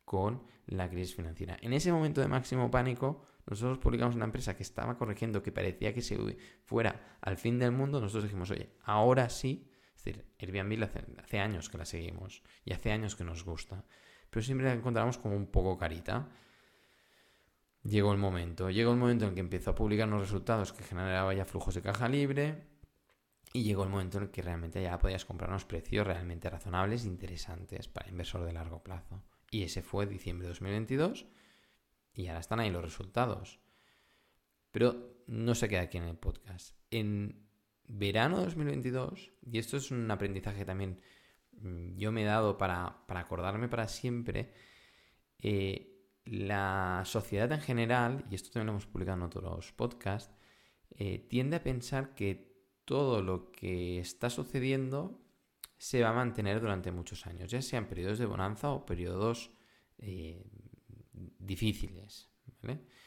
con 0.06 0.44
la 0.68 0.90
crisis 0.90 1.16
financiera. 1.16 1.58
En 1.62 1.74
ese 1.74 1.92
momento 1.92 2.22
de 2.22 2.28
máximo 2.28 2.70
pánico, 2.70 3.24
nosotros 3.46 3.78
publicamos 3.80 4.16
una 4.16 4.26
empresa 4.26 4.56
que 4.56 4.64
estaba 4.64 4.98
corrigiendo, 4.98 5.44
que 5.44 5.52
parecía 5.52 5.94
que 5.94 6.02
se 6.02 6.18
fuera 6.64 7.18
al 7.22 7.38
fin 7.38 7.60
del 7.60 7.72
mundo. 7.72 8.00
Nosotros 8.00 8.24
dijimos, 8.24 8.52
oye, 8.52 8.74
ahora 8.84 9.30
sí. 9.30 9.70
Es 9.96 10.04
decir, 10.04 10.26
Airbnb 10.40 10.84
hace, 10.84 11.06
hace 11.18 11.40
años 11.40 11.70
que 11.70 11.78
la 11.78 11.86
seguimos 11.86 12.44
y 12.66 12.74
hace 12.74 12.92
años 12.92 13.16
que 13.16 13.24
nos 13.24 13.44
gusta. 13.44 13.86
Pero 14.30 14.44
siempre 14.44 14.68
la 14.68 14.74
encontramos 14.74 15.18
como 15.18 15.36
un 15.36 15.48
poco 15.48 15.78
carita. 15.78 16.30
Llegó 17.84 18.14
el 18.14 18.18
momento, 18.18 18.70
llegó 18.70 18.92
el 18.92 18.98
momento 18.98 19.26
en 19.26 19.34
que 19.34 19.42
empezó 19.42 19.72
a 19.72 19.76
publicar 19.76 20.08
unos 20.08 20.22
resultados 20.22 20.72
que 20.72 20.84
generaba 20.84 21.34
ya 21.34 21.46
flujos 21.46 21.76
de 21.76 21.82
caja 21.82 22.08
libre 22.08 22.68
y 23.52 23.64
llegó 23.64 23.84
el 23.84 23.90
momento 23.90 24.20
en 24.20 24.30
que 24.30 24.42
realmente 24.42 24.82
ya 24.82 24.98
podías 24.98 25.26
comprar 25.26 25.50
unos 25.50 25.66
precios 25.66 26.08
realmente 26.08 26.50
razonables 26.50 27.04
e 27.04 27.08
interesantes 27.08 27.90
para 27.90 28.10
inversor 28.10 28.46
de 28.46 28.54
largo 28.54 28.82
plazo. 28.82 29.22
Y 29.52 29.64
ese 29.64 29.84
fue 29.84 30.08
diciembre 30.08 30.48
de 30.48 30.54
2022 30.54 31.28
y 32.14 32.28
ahora 32.28 32.40
están 32.40 32.60
ahí 32.60 32.70
los 32.70 32.84
resultados. 32.84 33.60
Pero 34.72 35.24
no 35.28 35.56
se 35.56 35.70
queda 35.70 35.82
aquí 35.82 35.98
en 35.98 36.06
el 36.06 36.18
podcast. 36.18 36.76
En 36.92 37.48
verano 37.86 38.40
de 38.40 38.46
2022, 38.46 39.32
y 39.42 39.58
esto 39.58 39.78
es 39.78 39.92
un 39.92 40.10
aprendizaje 40.10 40.66
también 40.66 41.00
mm, 41.52 41.96
yo 41.98 42.12
me 42.12 42.24
he 42.24 42.26
dado 42.26 42.58
para, 42.58 43.06
para 43.08 43.22
acordarme 43.22 43.68
para 43.68 43.88
siempre, 43.88 44.54
eh, 45.40 45.90
la 46.26 47.04
sociedad 47.06 47.52
en 47.52 47.62
general, 47.62 48.26
y 48.30 48.36
esto 48.36 48.50
también 48.50 48.68
lo 48.68 48.72
hemos 48.74 48.86
publicado 48.86 49.18
en 49.18 49.24
otros 49.24 49.74
podcasts, 49.74 50.34
eh, 50.92 51.20
tiende 51.30 51.58
a 51.58 51.64
pensar 51.64 52.16
que 52.16 52.54
todo 52.86 53.22
lo 53.22 53.52
que 53.52 54.00
está 54.00 54.30
sucediendo 54.30 55.20
se 55.78 56.02
va 56.02 56.10
a 56.10 56.14
mantener 56.14 56.62
durante 56.62 56.92
muchos 56.92 57.26
años, 57.28 57.52
ya 57.52 57.62
sean 57.62 57.88
periodos 57.88 58.20
de 58.20 58.26
bonanza 58.26 58.72
o 58.72 58.86
periodos 58.86 59.52
eh, 59.98 60.46
difíciles. 61.46 62.30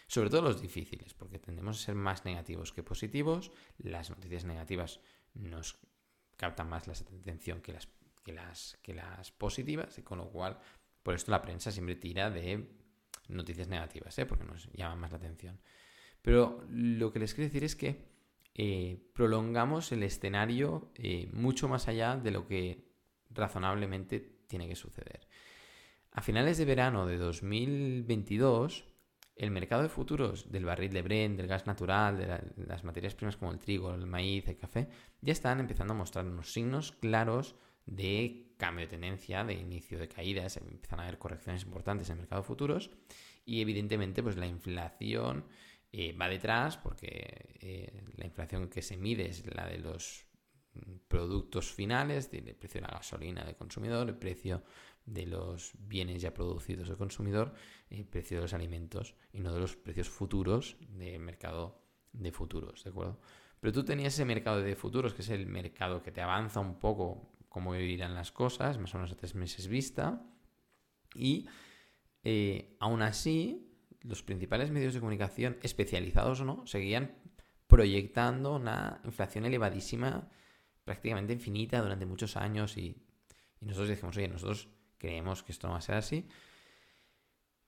Sobre 0.06 0.30
todo 0.30 0.42
los 0.42 0.60
difíciles, 0.60 1.14
porque 1.14 1.38
tendemos 1.38 1.80
a 1.80 1.84
ser 1.86 1.94
más 1.94 2.24
negativos 2.24 2.72
que 2.72 2.82
positivos. 2.82 3.50
Las 3.78 4.10
noticias 4.10 4.44
negativas 4.44 5.00
nos 5.34 5.78
captan 6.36 6.68
más 6.68 6.86
la 6.86 6.92
atención 6.92 7.60
que 7.60 7.72
las, 7.72 7.88
que 8.24 8.32
las, 8.32 8.78
que 8.82 8.94
las 8.94 9.32
positivas, 9.32 9.98
y 9.98 10.02
con 10.02 10.18
lo 10.18 10.28
cual, 10.30 10.58
por 11.02 11.14
esto 11.14 11.30
la 11.30 11.42
prensa 11.42 11.70
siempre 11.70 11.96
tira 11.96 12.30
de 12.30 12.68
noticias 13.28 13.68
negativas, 13.68 14.18
¿eh? 14.18 14.26
porque 14.26 14.44
nos 14.44 14.70
llama 14.72 14.96
más 14.96 15.10
la 15.10 15.18
atención. 15.18 15.58
Pero 16.22 16.64
lo 16.70 17.12
que 17.12 17.18
les 17.18 17.34
quiero 17.34 17.48
decir 17.48 17.64
es 17.64 17.76
que 17.76 18.04
eh, 18.54 19.10
prolongamos 19.12 19.92
el 19.92 20.02
escenario 20.02 20.90
eh, 20.94 21.28
mucho 21.32 21.68
más 21.68 21.88
allá 21.88 22.16
de 22.16 22.30
lo 22.30 22.46
que 22.46 22.86
razonablemente 23.30 24.20
tiene 24.46 24.68
que 24.68 24.76
suceder. 24.76 25.26
A 26.16 26.22
finales 26.22 26.56
de 26.56 26.64
verano 26.64 27.04
de 27.04 27.18
2022, 27.18 28.86
el 29.36 29.50
mercado 29.50 29.82
de 29.82 29.90
futuros 29.90 30.50
del 30.50 30.64
barril 30.64 30.90
de 30.90 31.02
Brent, 31.02 31.36
del 31.36 31.46
gas 31.46 31.66
natural, 31.66 32.16
de, 32.16 32.64
las 32.66 32.84
materias 32.84 33.14
primas 33.14 33.36
como 33.36 33.52
el 33.52 33.58
trigo, 33.58 33.92
el 33.92 34.06
maíz, 34.06 34.48
el 34.48 34.56
café, 34.56 34.88
ya 35.20 35.34
están 35.34 35.60
empezando 35.60 35.92
a 35.92 35.96
mostrar 35.96 36.24
unos 36.24 36.50
signos 36.50 36.92
claros 36.92 37.54
de 37.84 38.54
cambio 38.56 38.86
de 38.86 38.92
tendencia, 38.92 39.44
de 39.44 39.52
inicio 39.52 39.98
de 39.98 40.08
caídas, 40.08 40.56
empiezan 40.56 41.00
a 41.00 41.02
haber 41.02 41.18
correcciones 41.18 41.64
importantes 41.64 42.08
en 42.08 42.14
el 42.14 42.20
mercado 42.20 42.40
de 42.40 42.48
futuros 42.48 42.90
y 43.44 43.60
evidentemente 43.60 44.22
pues 44.22 44.38
la 44.38 44.46
inflación 44.46 45.44
eh, 45.92 46.14
va 46.14 46.30
detrás 46.30 46.78
porque 46.78 47.58
eh, 47.60 48.04
la 48.16 48.24
inflación 48.24 48.70
que 48.70 48.80
se 48.80 48.96
mide 48.96 49.28
es 49.28 49.44
la 49.54 49.66
de 49.66 49.76
los 49.76 50.24
productos 51.08 51.72
finales, 51.72 52.30
el 52.32 52.54
precio 52.54 52.80
de 52.80 52.86
la 52.86 52.94
gasolina 52.94 53.44
del 53.44 53.56
consumidor, 53.56 54.08
el 54.08 54.16
precio 54.16 54.62
de 55.06 55.26
los 55.26 55.72
bienes 55.78 56.20
ya 56.20 56.34
producidos 56.34 56.88
del 56.88 56.96
consumidor, 56.96 57.54
el 57.88 58.04
precio 58.04 58.38
de 58.38 58.42
los 58.42 58.52
alimentos 58.52 59.14
y 59.32 59.40
no 59.40 59.54
de 59.54 59.60
los 59.60 59.76
precios 59.76 60.10
futuros 60.10 60.76
del 60.88 61.20
mercado 61.20 61.80
de 62.12 62.32
futuros, 62.32 62.84
¿de 62.84 62.90
acuerdo? 62.90 63.20
Pero 63.60 63.72
tú 63.72 63.84
tenías 63.84 64.14
ese 64.14 64.24
mercado 64.24 64.60
de 64.60 64.76
futuros, 64.76 65.14
que 65.14 65.22
es 65.22 65.30
el 65.30 65.46
mercado 65.46 66.02
que 66.02 66.10
te 66.10 66.20
avanza 66.20 66.60
un 66.60 66.78
poco 66.78 67.32
cómo 67.48 67.74
irán 67.74 68.14
las 68.14 68.32
cosas, 68.32 68.78
más 68.78 68.94
o 68.94 68.98
menos 68.98 69.12
a 69.12 69.16
tres 69.16 69.34
meses 69.34 69.68
vista. 69.68 70.22
Y 71.14 71.48
eh, 72.22 72.76
aún 72.80 73.02
así, 73.02 73.72
los 74.02 74.22
principales 74.22 74.70
medios 74.70 74.92
de 74.92 75.00
comunicación, 75.00 75.56
especializados 75.62 76.40
o 76.42 76.44
no, 76.44 76.66
seguían 76.66 77.16
proyectando 77.66 78.56
una 78.56 79.00
inflación 79.04 79.46
elevadísima, 79.46 80.28
prácticamente 80.84 81.32
infinita 81.32 81.80
durante 81.80 82.04
muchos 82.06 82.36
años. 82.36 82.76
Y, 82.76 83.02
y 83.60 83.64
nosotros 83.64 83.88
dijimos, 83.88 84.16
oye, 84.16 84.28
nosotros 84.28 84.68
creemos 84.98 85.42
que 85.42 85.52
esto 85.52 85.66
no 85.66 85.72
va 85.72 85.78
a 85.78 85.82
ser 85.82 85.96
así. 85.96 86.28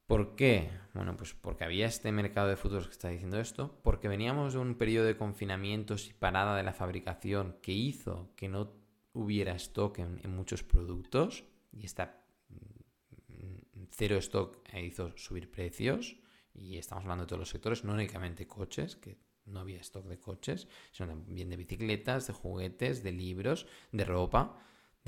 ¿Por 0.06 0.36
qué? 0.36 0.70
Bueno, 0.94 1.16
pues 1.18 1.34
porque 1.34 1.64
había 1.64 1.86
este 1.86 2.10
mercado 2.12 2.48
de 2.48 2.56
futuros 2.56 2.86
que 2.86 2.92
está 2.92 3.08
diciendo 3.08 3.38
esto, 3.38 3.78
porque 3.82 4.08
veníamos 4.08 4.54
de 4.54 4.60
un 4.60 4.74
periodo 4.74 5.04
de 5.04 5.18
confinamientos 5.18 6.08
y 6.08 6.14
parada 6.14 6.56
de 6.56 6.62
la 6.62 6.72
fabricación 6.72 7.58
que 7.60 7.72
hizo 7.72 8.32
que 8.34 8.48
no 8.48 8.72
hubiera 9.12 9.54
stock 9.56 9.98
en, 9.98 10.34
muchos 10.34 10.62
productos 10.62 11.44
y 11.72 11.84
esta 11.84 12.24
mm, 12.48 13.82
cero 13.90 14.16
stock 14.16 14.66
hizo 14.74 15.14
subir 15.18 15.50
precios 15.50 16.16
y 16.54 16.78
estamos 16.78 17.04
hablando 17.04 17.24
de 17.24 17.28
todos 17.28 17.40
los 17.40 17.50
sectores, 17.50 17.84
no 17.84 17.92
únicamente 17.92 18.46
coches, 18.46 18.96
que 18.96 19.18
no 19.44 19.60
había 19.60 19.80
stock 19.80 20.06
de 20.06 20.18
coches, 20.18 20.68
sino 20.90 21.08
también 21.08 21.50
de 21.50 21.56
bicicletas, 21.56 22.26
de 22.26 22.32
juguetes, 22.32 23.02
de 23.02 23.12
libros, 23.12 23.66
de 23.92 24.04
ropa, 24.04 24.56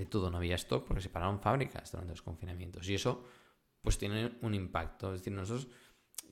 de 0.00 0.06
todo 0.06 0.30
no 0.30 0.38
había 0.38 0.54
stock 0.54 0.86
porque 0.86 1.02
se 1.02 1.10
pararon 1.10 1.40
fábricas 1.40 1.92
durante 1.92 2.12
los 2.12 2.22
confinamientos 2.22 2.88
y 2.88 2.94
eso 2.94 3.22
pues 3.82 3.98
tiene 3.98 4.38
un 4.40 4.54
impacto, 4.54 5.12
es 5.12 5.20
decir, 5.20 5.32
nosotros 5.34 5.68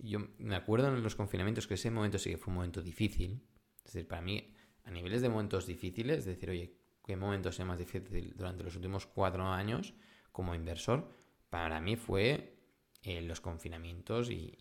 yo 0.00 0.20
me 0.38 0.56
acuerdo 0.56 0.88
en 0.88 1.02
los 1.02 1.14
confinamientos 1.14 1.66
que 1.66 1.75
ese 1.75 1.90
momento 1.90 2.18
sí 2.18 2.30
que 2.30 2.38
fue 2.38 2.50
un 2.50 2.56
momento 2.56 2.80
difícil, 2.80 3.46
es 3.84 3.92
decir, 3.92 4.08
para 4.08 4.22
mí 4.22 4.54
a 4.84 4.90
niveles 4.90 5.20
de 5.20 5.28
momentos 5.28 5.66
difíciles, 5.66 6.20
es 6.20 6.25
decir, 6.25 6.48
oye, 6.48 6.78
qué 7.04 7.14
momento 7.14 7.52
sea 7.52 7.66
más 7.66 7.78
difícil 7.78 8.32
durante 8.34 8.64
los 8.64 8.75
últimos 8.75 9.06
cuatro 9.06 9.44
años 9.46 9.92
como 10.32 10.54
inversor, 10.54 11.10
para 11.50 11.80
mí 11.80 11.96
fue 11.96 12.58
eh, 13.02 13.20
los 13.20 13.40
confinamientos 13.42 14.30
y, 14.30 14.54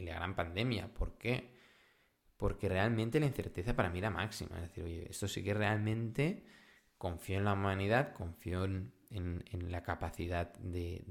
la 0.00 0.14
gran 0.14 0.34
pandemia. 0.34 0.92
¿Por 0.92 1.16
qué? 1.16 1.50
Porque 2.36 2.68
realmente 2.68 3.20
la 3.20 3.26
incerteza 3.26 3.74
para 3.74 3.90
mí 3.90 3.98
era 3.98 4.10
máxima. 4.10 4.56
Es 4.56 4.68
decir, 4.68 4.84
oye, 4.84 5.06
esto 5.08 5.28
sí 5.28 5.42
que 5.42 5.54
realmente 5.54 6.44
confío 7.04 7.36
en 7.36 7.44
la 7.44 7.52
humanidad, 7.52 8.14
confío 8.14 8.64
en, 8.64 8.90
la 9.70 9.82
capacidad 9.82 10.54
de, 10.54 11.04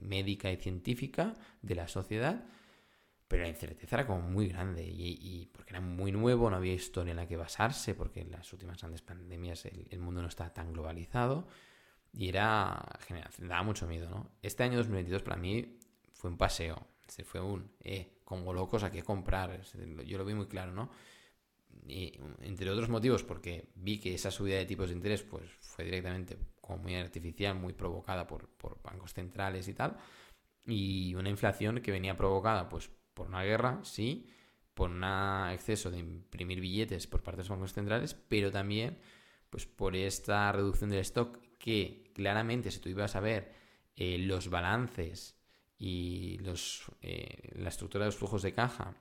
médica 0.00 0.52
y 0.52 0.56
científica 0.56 1.34
de 1.60 1.74
la 1.74 1.88
sociedad 1.88 2.44
pero 3.26 3.42
la 3.42 3.48
incerteza 3.48 3.96
era 3.96 4.06
como 4.06 4.22
muy 4.22 4.48
grande 4.48 4.84
y, 4.84 5.48
porque 5.52 5.70
era 5.70 5.80
muy 5.80 6.10
nuevo, 6.10 6.50
no 6.50 6.56
había 6.56 6.72
historia 6.72 7.12
en 7.12 7.16
la 7.16 7.28
que 7.28 7.36
basarse, 7.36 7.94
porque 7.94 8.20
en 8.22 8.32
las 8.32 8.52
últimas 8.52 8.78
grandes 8.80 9.02
pandemias 9.02 9.66
el, 9.66 10.00
mundo 10.00 10.20
no 10.20 10.26
estaba 10.26 10.52
tan 10.52 10.72
globalizado 10.72 11.46
y 12.12 12.28
era 12.28 12.84
daba 13.38 13.62
mucho 13.62 13.86
miedo, 13.86 14.08
¿no? 14.10 14.30
Este 14.42 14.64
año 14.64 14.78
2022 14.78 15.22
para 15.22 15.36
mí 15.36 15.78
fue 16.12 16.30
un 16.30 16.36
paseo, 16.36 16.88
fue 17.24 17.40
un, 17.40 17.70
eh, 17.80 18.18
como 18.24 18.52
locos 18.52 18.82
a 18.82 18.90
qué 18.90 19.02
comprar, 19.02 19.62
yo 20.06 20.18
lo 20.18 20.24
vi 20.24 20.34
muy 20.34 20.46
claro, 20.46 20.72
¿no? 20.72 20.90
Entre 21.88 22.70
otros 22.70 22.88
motivos 22.88 23.24
porque 23.24 23.70
vi 23.74 23.98
que 23.98 24.14
esa 24.14 24.30
subida 24.30 24.56
de 24.56 24.66
tipos 24.66 24.88
de 24.88 24.94
interés 24.94 25.22
pues 25.22 25.50
fue 25.60 25.84
directamente 25.84 26.38
como 26.60 26.78
muy 26.84 26.94
artificial, 26.94 27.56
muy 27.56 27.72
provocada 27.72 28.26
por, 28.26 28.48
por 28.48 28.80
bancos 28.82 29.12
centrales 29.12 29.66
y 29.66 29.74
tal, 29.74 29.96
y 30.66 31.14
una 31.16 31.30
inflación 31.30 31.80
que 31.80 31.90
venía 31.90 32.16
provocada 32.16 32.68
pues 32.68 32.90
por 33.14 33.26
una 33.26 33.42
guerra, 33.42 33.80
sí, 33.82 34.30
por 34.74 34.90
un 34.90 35.04
exceso 35.52 35.90
de 35.90 35.98
imprimir 35.98 36.60
billetes 36.60 37.06
por 37.06 37.22
parte 37.22 37.38
de 37.38 37.42
los 37.42 37.48
bancos 37.50 37.72
centrales, 37.72 38.14
pero 38.14 38.50
también 38.52 38.98
pues 39.50 39.66
por 39.66 39.96
esta 39.96 40.50
reducción 40.52 40.90
del 40.90 41.00
stock 41.00 41.38
que 41.58 42.10
claramente 42.14 42.70
si 42.70 42.78
tú 42.78 42.88
ibas 42.88 43.16
a 43.16 43.20
ver 43.20 43.52
eh, 43.96 44.16
los 44.18 44.48
balances 44.48 45.36
y 45.76 46.38
los, 46.38 46.84
eh, 47.02 47.50
la 47.56 47.68
estructura 47.68 48.04
de 48.04 48.08
los 48.08 48.16
flujos 48.16 48.42
de 48.42 48.54
caja 48.54 48.94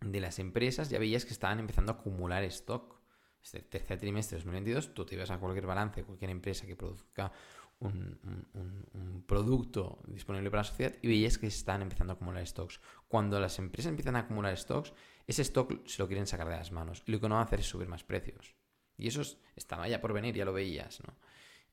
de 0.00 0.20
las 0.20 0.38
empresas, 0.38 0.90
ya 0.90 0.98
veías 0.98 1.24
que 1.24 1.32
estaban 1.32 1.58
empezando 1.58 1.92
a 1.92 1.94
acumular 1.96 2.44
stock. 2.44 2.96
Este 3.42 3.60
tercer 3.60 3.98
trimestre 3.98 4.36
de 4.36 4.44
2022, 4.44 4.94
tú 4.94 5.04
te 5.06 5.14
ibas 5.14 5.30
a 5.30 5.38
cualquier 5.38 5.66
balance, 5.66 6.02
cualquier 6.02 6.30
empresa 6.30 6.66
que 6.66 6.74
produzca 6.74 7.32
un, 7.78 9.24
producto 9.26 9.98
disponible 10.06 10.50
para 10.50 10.62
la 10.62 10.68
sociedad 10.68 10.94
y 11.02 11.08
veías 11.08 11.38
que 11.38 11.46
están 11.46 11.82
empezando 11.82 12.12
a 12.12 12.16
acumular 12.16 12.46
stocks. 12.46 12.80
Cuando 13.08 13.38
las 13.38 13.58
empresas 13.58 13.90
empiezan 13.90 14.16
a 14.16 14.20
acumular 14.20 14.56
stocks, 14.56 14.92
ese 15.26 15.42
stock 15.42 15.86
se 15.86 16.02
lo 16.02 16.08
quieren 16.08 16.26
sacar 16.26 16.48
de 16.48 16.56
las 16.56 16.72
manos 16.72 17.02
y 17.06 17.12
lo 17.12 17.20
que 17.20 17.28
no 17.28 17.34
van 17.34 17.44
a 17.44 17.46
hacer 17.46 17.60
es 17.60 17.66
subir 17.66 17.88
más 17.88 18.04
precios. 18.04 18.54
Y 18.96 19.08
eso 19.08 19.22
estaba 19.54 19.88
ya 19.88 20.00
por 20.00 20.12
venir, 20.12 20.34
ya 20.34 20.44
lo 20.44 20.52
veías, 20.52 21.00
¿no? 21.06 21.14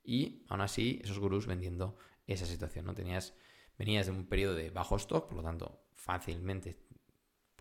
Y 0.04 0.44
aún 0.50 0.62
así, 0.62 1.00
esos 1.04 1.20
gurús 1.20 1.48
vendiendo 1.48 1.98
esa 2.28 2.46
situación, 2.46 2.86
¿no? 2.86 2.94
Tenías, 2.94 3.34
venías 3.78 4.08
de 4.08 4.12
un 4.12 4.26
periodo 4.28 4.56
de 4.56 4.70
bajo 4.70 4.98
stock, 4.98 5.28
por 5.28 5.38
lo 5.38 5.44
tanto, 5.44 5.86
fácilmente 5.94 6.78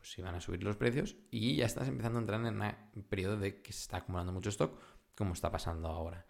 pues 0.03 0.19
iban 0.19 0.35
a 0.35 0.41
subir 0.41 0.65
los 0.65 0.77
precios 0.77 1.15
y 1.31 1.55
ya 1.55 1.65
estás 1.65 1.87
empezando 1.87 2.19
a 2.19 2.23
entrar 2.23 2.45
en 2.45 2.61
un 2.97 3.05
periodo 3.05 3.37
de 3.37 3.63
que 3.63 3.73
se 3.73 3.83
está 3.83 3.99
acumulando 3.99 4.33
mucho 4.33 4.51
stock, 4.51 4.77
como 5.15 5.33
está 5.33 5.49
pasando 5.53 5.87
ahora. 5.87 6.27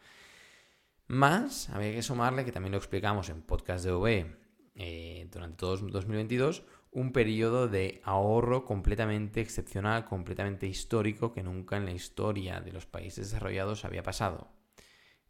Más, 1.07 1.71
había 1.71 1.91
que 1.91 2.03
sumarle, 2.03 2.45
que 2.45 2.53
también 2.53 2.73
lo 2.73 2.77
explicamos 2.77 3.31
en 3.31 3.41
podcast 3.41 3.83
de 3.83 3.93
OB 3.93 4.27
eh, 4.75 5.27
durante 5.33 5.57
todo 5.57 5.79
2022, 5.79 6.65
un 6.91 7.13
periodo 7.13 7.67
de 7.67 8.03
ahorro 8.05 8.67
completamente 8.67 9.41
excepcional, 9.41 10.05
completamente 10.05 10.67
histórico, 10.67 11.33
que 11.33 11.43
nunca 11.43 11.79
en 11.79 11.87
la 11.87 11.93
historia 11.93 12.61
de 12.61 12.73
los 12.73 12.85
países 12.85 13.31
desarrollados 13.31 13.87
había 13.87 14.03
pasado. 14.03 14.53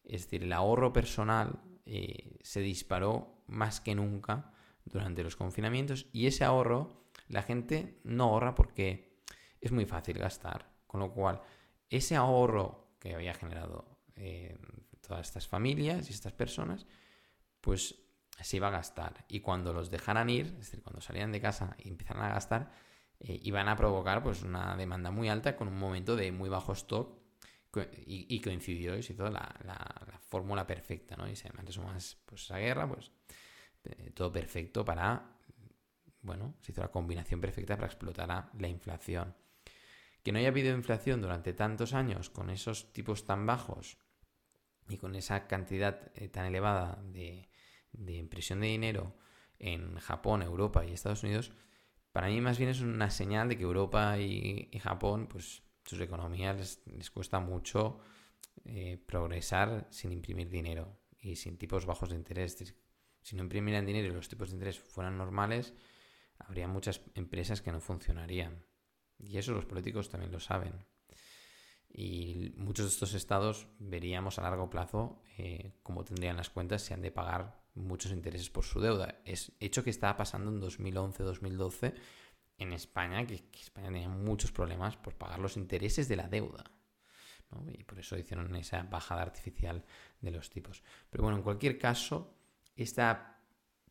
Es 0.03 0.23
decir, 0.23 0.43
el 0.43 0.53
ahorro 0.53 0.93
personal 0.93 1.61
eh, 1.87 2.39
se 2.43 2.59
disparó 2.59 3.45
más 3.47 3.81
que 3.81 3.95
nunca 3.95 4.53
durante 4.85 5.23
los 5.23 5.37
confinamientos 5.37 6.09
y 6.13 6.27
ese 6.27 6.43
ahorro 6.43 7.02
la 7.33 7.43
gente 7.43 8.01
no 8.05 8.25
ahorra 8.25 8.55
porque 8.55 9.23
es 9.61 9.73
muy 9.73 9.87
fácil 9.87 10.19
gastar. 10.19 10.71
Con 10.87 11.01
lo 11.01 11.13
cual, 11.13 11.41
ese 11.89 12.15
ahorro 12.15 12.97
que 13.01 13.15
había 13.15 13.33
generado 13.33 14.03
eh, 14.15 14.59
todas 15.01 15.27
estas 15.27 15.49
familias 15.49 16.09
y 16.09 16.13
estas 16.13 16.35
personas, 16.35 16.87
pues 17.61 17.97
se 18.39 18.57
iba 18.59 18.69
a 18.69 18.71
gastar. 18.71 19.25
Y 19.29 19.41
cuando 19.41 19.73
los 19.73 19.91
dejaran 19.91 20.29
ir, 20.29 20.47
es 20.47 20.59
decir, 20.59 20.83
cuando 20.83 21.01
salían 21.01 21.33
de 21.33 21.41
casa 21.41 21.75
y 21.79 21.89
empezaran 21.89 22.25
a 22.25 22.35
gastar, 22.35 22.71
eh, 23.19 23.41
iban 23.43 23.69
a 23.69 23.77
provocar 23.77 24.23
pues 24.23 24.43
una 24.43 24.77
demanda 24.77 25.11
muy 25.11 25.29
alta 25.29 25.57
con 25.57 25.69
un 25.69 25.79
momento 25.79 26.17
de 26.17 26.33
muy 26.33 26.51
bajo 26.51 26.73
stock 26.73 27.19
y, 28.07 28.41
coincidió 28.43 28.99
y 28.99 29.03
se 29.03 29.15
hizo 29.15 29.31
la, 29.31 30.21
fórmula 30.29 30.67
perfecta, 30.67 31.17
¿no? 31.17 31.29
Y 31.29 31.37
se 31.37 31.51
más 31.53 32.19
pues 32.27 32.43
esa 32.43 32.59
guerra, 32.59 32.87
pues 32.87 33.11
eh, 33.85 34.11
todo 34.15 34.31
perfecto 34.31 34.85
para, 34.85 35.39
bueno, 36.23 36.55
se 36.61 36.73
hizo 36.73 36.81
la 36.81 36.91
combinación 36.91 37.41
perfecta 37.41 37.77
para 37.77 37.89
explotar 37.89 38.51
la 38.59 38.69
inflación. 38.69 39.35
Que 40.23 40.31
no 40.31 40.39
haya 40.39 40.49
habido 40.49 40.75
inflación 40.75 41.21
durante 41.21 41.53
tantos 41.53 41.95
años 41.95 42.31
con 42.31 42.49
esos 42.49 42.93
tipos 42.93 43.25
tan 43.25 43.45
bajos 43.45 43.99
y 44.89 44.97
con 44.97 45.17
esa 45.17 45.49
cantidad 45.49 46.13
eh, 46.15 46.29
tan 46.29 46.47
elevada 46.47 47.03
de, 47.05 47.49
impresión 47.93 48.61
de 48.61 48.69
dinero 48.69 49.17
en 49.59 49.97
Japón, 49.99 50.43
Europa 50.43 50.85
y 50.85 50.93
Estados 50.93 51.25
Unidos, 51.25 51.53
para 52.13 52.29
mí 52.29 52.41
más 52.41 52.59
bien 52.59 52.71
es 52.71 52.81
una 52.81 53.11
señal 53.11 53.49
de 53.49 53.57
que 53.57 53.65
Europa 53.65 54.19
y, 54.19 54.71
Japón, 54.81 55.27
pues 55.29 55.63
sus 55.85 56.01
economías 56.01 56.81
les, 56.87 57.11
cuesta 57.11 57.41
mucho 57.41 58.01
eh, 58.65 59.03
progresar 59.07 59.89
sin 59.91 60.13
imprimir 60.13 60.51
dinero 60.51 61.01
y 61.19 61.37
sin 61.37 61.57
tipos 61.57 61.87
bajos 61.87 62.11
de 62.11 62.17
interés. 62.17 62.75
Si 63.23 63.37
no 63.37 63.43
imprimieran 63.43 63.87
dinero 63.87 64.09
y 64.09 64.13
los 64.13 64.29
tipos 64.29 64.51
de 64.51 64.57
interés 64.57 64.79
fueran 64.79 65.17
normales, 65.17 65.75
habría 66.47 66.69
muchas 66.69 67.01
empresas 67.15 67.63
que 67.63 67.73
no 67.73 67.81
funcionarían. 67.81 68.65
Y 69.19 69.39
eso 69.39 69.53
los 69.53 69.67
políticos 69.67 70.09
también 70.09 70.33
lo 70.33 70.41
saben. 70.41 70.85
Y 71.89 72.53
muchos 72.57 72.87
de 72.87 72.93
estos 72.93 73.15
estados 73.15 73.67
veríamos 73.79 74.39
a 74.39 74.43
largo 74.43 74.71
plazo 74.71 75.23
eh, 75.37 75.73
cómo 75.83 76.05
tendrían 76.05 76.37
las 76.37 76.49
cuentas 76.49 76.83
si 76.83 76.95
han 76.95 77.03
de 77.03 77.11
pagar 77.11 77.63
muchos 77.75 78.13
intereses 78.13 78.49
por 78.49 78.65
su 78.65 78.81
deuda. 78.81 79.21
Es 79.25 79.53
hecho 79.61 79.85
que 79.85 79.91
estaba 79.91 80.17
pasando 80.17 80.51
en 80.51 80.61
2011-2012 80.61 81.95
en 82.59 82.73
España, 82.73 83.27
que, 83.27 83.35
España 83.61 83.89
tenía 83.89 84.09
muchos 84.09 84.53
problemas 84.53 84.97
por 84.97 85.15
pagar 85.15 85.39
los 85.39 85.57
intereses 85.57 86.09
de 86.09 86.17
la 86.17 86.29
deuda. 86.29 86.65
Y 87.71 87.85
por 87.85 87.99
eso 87.99 88.17
hicieron 88.17 88.57
esa 88.57 88.83
bajada 88.85 89.21
artificial 89.21 89.85
de 90.23 90.31
los 90.31 90.49
tipos. 90.49 90.83
Pero 91.11 91.25
bueno, 91.25 91.37
en 91.37 91.43
cualquier 91.43 91.79
caso, 91.79 92.35
esta 92.75 93.39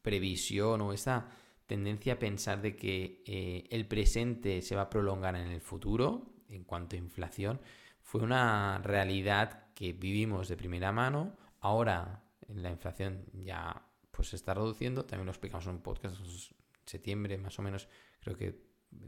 previsión 0.01 0.81
o 0.81 0.93
esta 0.93 1.29
tendencia 1.71 2.13
a 2.13 2.19
pensar 2.19 2.61
de 2.61 2.75
que 2.75 3.23
eh, 3.25 3.63
el 3.69 3.87
presente 3.87 4.61
se 4.61 4.75
va 4.75 4.83
a 4.83 4.89
prolongar 4.89 5.37
en 5.37 5.47
el 5.47 5.61
futuro 5.61 6.33
en 6.49 6.65
cuanto 6.65 6.97
a 6.97 6.99
inflación 6.99 7.61
fue 8.11 8.23
una 8.23 8.79
realidad 8.79 9.67
que 9.73 9.93
vivimos 9.93 10.49
de 10.49 10.57
primera 10.57 10.91
mano. 10.91 11.37
Ahora 11.61 12.25
la 12.49 12.69
inflación 12.69 13.23
ya 13.31 13.85
pues 14.11 14.27
se 14.27 14.35
está 14.35 14.53
reduciendo. 14.53 15.05
También 15.05 15.27
lo 15.27 15.31
explicamos 15.31 15.65
en 15.67 15.75
un 15.75 15.81
podcast 15.81 16.19
en 16.19 16.25
septiembre, 16.85 17.37
más 17.37 17.57
o 17.57 17.61
menos, 17.61 17.87
creo 18.19 18.35
que 18.35 18.59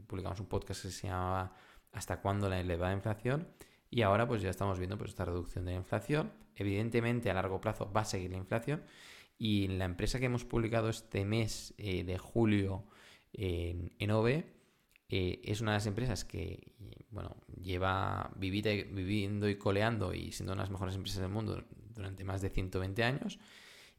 publicamos 0.08 0.40
un 0.40 0.46
podcast 0.46 0.84
que 0.84 0.92
se 0.92 1.08
llamaba 1.08 1.54
¿Hasta 1.92 2.22
cuándo 2.22 2.48
la 2.48 2.62
elevada 2.62 2.94
inflación? 2.94 3.50
Y 3.90 4.04
ahora 4.04 4.26
pues 4.26 4.42
ya 4.42 4.50
estamos 4.50 4.80
viendo 4.80 4.98
pues 4.98 5.10
esta 5.10 5.26
reducción 5.26 5.66
de 5.66 5.72
la 5.72 5.78
inflación. 5.80 6.32
Evidentemente 6.56 7.30
a 7.30 7.34
largo 7.34 7.60
plazo 7.60 7.92
va 7.92 8.02
a 8.02 8.06
seguir 8.06 8.32
la 8.32 8.38
inflación. 8.38 8.84
Y 9.38 9.68
la 9.68 9.86
empresa 9.86 10.20
que 10.20 10.26
hemos 10.26 10.46
publicado 10.46 10.90
este 10.90 11.26
mes 11.26 11.74
eh, 11.78 12.04
de 12.04 12.18
julio 12.18 12.86
en, 13.34 13.94
en 14.00 14.12
OVE 14.12 14.54
eh, 15.10 15.42
es 15.44 15.62
una 15.62 15.72
de 15.72 15.78
las 15.78 15.86
empresas 15.86 16.24
que 16.24 16.74
bueno, 17.12 17.36
lleva 17.62 18.32
viviendo 18.36 19.50
y 19.50 19.58
coleando 19.58 20.14
y 20.14 20.32
siendo 20.32 20.54
una 20.54 20.64
de 20.64 20.68
las 20.68 20.72
mejores 20.72 20.96
empresas 20.96 21.22
del 21.22 21.30
mundo 21.30 21.64
durante 21.94 22.24
más 22.24 22.42
de 22.42 22.50
120 22.50 23.04
años 23.04 23.40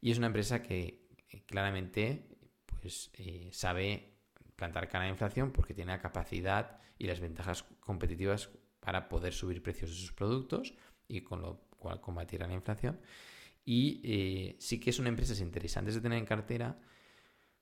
y 0.01 0.11
es 0.11 0.19
una 0.19 0.27
empresa 0.29 0.63
que 0.63 1.07
eh, 1.31 1.43
claramente 1.47 2.27
pues, 2.67 3.11
sabe 3.53 4.15
plantar 4.57 4.89
cara 4.89 5.05
a 5.05 5.07
la 5.07 5.13
inflación 5.13 5.53
porque 5.53 5.75
tiene 5.75 5.93
la 5.93 6.01
capacidad 6.01 6.81
y 6.99 7.07
las 7.07 7.21
ventajas 7.21 7.65
competitivas 7.81 8.51
para 8.81 9.09
poder 9.09 9.33
subir 9.33 9.63
precios 9.63 9.91
de 9.91 9.97
sus 9.97 10.13
productos 10.13 10.75
y 11.09 11.23
con 11.23 11.43
lo 11.43 11.61
cual 11.79 12.01
combatir 12.01 12.43
a 12.43 12.47
la 12.47 12.55
inflación. 12.55 13.01
Y 13.65 14.01
eh, 14.05 14.57
sí 14.59 14.79
que 14.79 14.91
es 14.91 14.99
una 14.99 15.09
empresa 15.09 15.41
interesante 15.43 15.93
de 15.93 16.01
tener 16.01 16.19
en 16.19 16.27
cartera 16.27 16.79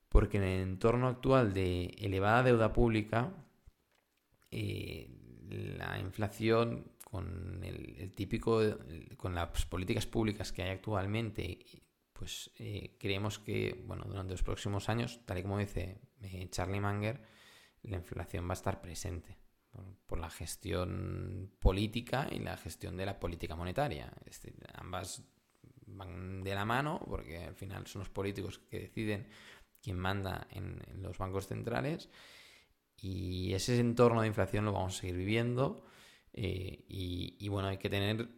porque 0.08 0.36
en 0.36 0.42
el 0.42 0.62
entorno 0.62 1.08
actual 1.08 1.54
de 1.54 1.86
elevada 1.98 2.42
deuda 2.42 2.72
pública, 2.72 3.32
la 4.50 5.98
inflación 5.98 6.92
con 7.12 7.62
el, 7.62 8.12
típico, 8.14 8.60
con 9.16 9.34
las 9.34 9.66
políticas 9.66 10.06
públicas 10.06 10.52
que 10.52 10.62
hay 10.62 10.70
actualmente, 10.70 11.58
pues 12.12 12.50
eh, 12.58 12.96
creemos 12.98 13.38
que, 13.38 13.82
bueno, 13.86 14.04
durante 14.06 14.32
los 14.32 14.42
próximos 14.42 14.88
años, 14.88 15.20
tal 15.26 15.38
y 15.38 15.42
como 15.42 15.58
dice 15.58 16.00
eh, 16.22 16.48
Charlie 16.50 16.80
Manger, 16.80 17.20
la 17.82 17.96
inflación 17.96 18.46
va 18.46 18.52
a 18.52 18.54
estar 18.54 18.80
presente 18.80 19.36
por, 20.06 20.18
la 20.18 20.30
gestión 20.30 21.52
política 21.58 22.28
y 22.30 22.38
la 22.38 22.56
gestión 22.56 22.96
de 22.96 23.06
la 23.06 23.18
política 23.18 23.56
monetaria. 23.56 24.12
ambas 24.74 25.22
van 25.92 26.42
de 26.42 26.54
la 26.54 26.64
mano 26.64 27.00
porque 27.08 27.38
al 27.44 27.54
final 27.54 27.86
son 27.86 28.00
los 28.00 28.08
políticos 28.08 28.60
que 28.70 28.80
deciden 28.80 29.28
quién 29.80 29.98
manda 29.98 30.46
en 30.50 30.80
los 31.02 31.18
bancos 31.18 31.46
centrales 31.46 32.08
y 33.02 33.52
ese 33.52 33.80
entorno 33.80 34.20
de 34.20 34.28
inflación 34.28 34.64
lo 34.64 34.72
vamos 34.72 34.96
a 34.96 35.00
seguir 35.00 35.16
viviendo 35.16 35.84
eh, 36.32 36.84
y, 36.88 37.48
bueno, 37.48 37.68
hay 37.68 37.76
que 37.76 37.90
tener 37.90 38.28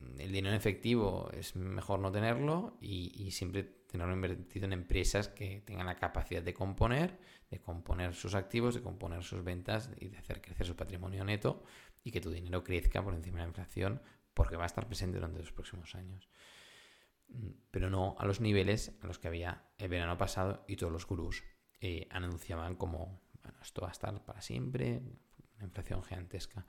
el 0.00 0.32
dinero 0.32 0.48
en 0.48 0.54
efectivo, 0.54 1.30
es 1.32 1.54
mejor 1.56 2.00
no 2.00 2.10
tenerlo 2.10 2.78
y, 2.80 3.30
siempre 3.30 3.62
tenerlo 3.62 4.14
invertido 4.14 4.66
en 4.66 4.72
empresas 4.72 5.28
que 5.28 5.60
tengan 5.60 5.86
la 5.86 5.96
capacidad 5.96 6.42
de 6.42 6.54
componer, 6.54 7.18
de 7.50 7.60
componer 7.60 8.14
sus 8.14 8.34
activos, 8.34 8.74
de 8.74 8.82
componer 8.82 9.22
sus 9.22 9.44
ventas 9.44 9.90
y 9.98 10.08
de 10.08 10.18
hacer 10.18 10.40
crecer 10.40 10.66
su 10.66 10.76
patrimonio 10.76 11.24
neto 11.24 11.62
y 12.02 12.10
que 12.10 12.20
tu 12.20 12.30
dinero 12.30 12.64
crezca 12.64 13.02
por 13.02 13.14
encima 13.14 13.38
de 13.38 13.44
la 13.44 13.48
inflación 13.48 14.02
porque 14.34 14.56
va 14.56 14.64
a 14.64 14.66
estar 14.66 14.86
presente 14.86 15.16
durante 15.16 15.40
los 15.40 15.52
próximos 15.52 15.94
años. 15.94 16.28
Pero 17.70 17.90
no 17.90 18.16
a 18.18 18.26
los 18.26 18.40
niveles 18.40 18.96
a 19.02 19.06
los 19.06 19.18
que 19.18 19.28
había 19.28 19.64
el 19.78 19.88
verano 19.88 20.16
pasado 20.16 20.64
y 20.66 20.76
todos 20.76 20.92
los 20.92 21.06
gurús 21.06 21.44
eh, 21.80 22.08
anunciaban 22.10 22.76
como, 22.76 23.22
bueno, 23.42 23.58
esto 23.62 23.82
va 23.82 23.88
a 23.88 23.92
estar 23.92 24.24
para 24.24 24.40
siempre, 24.40 25.02
una 25.56 25.66
inflación 25.66 26.02
gigantesca. 26.02 26.66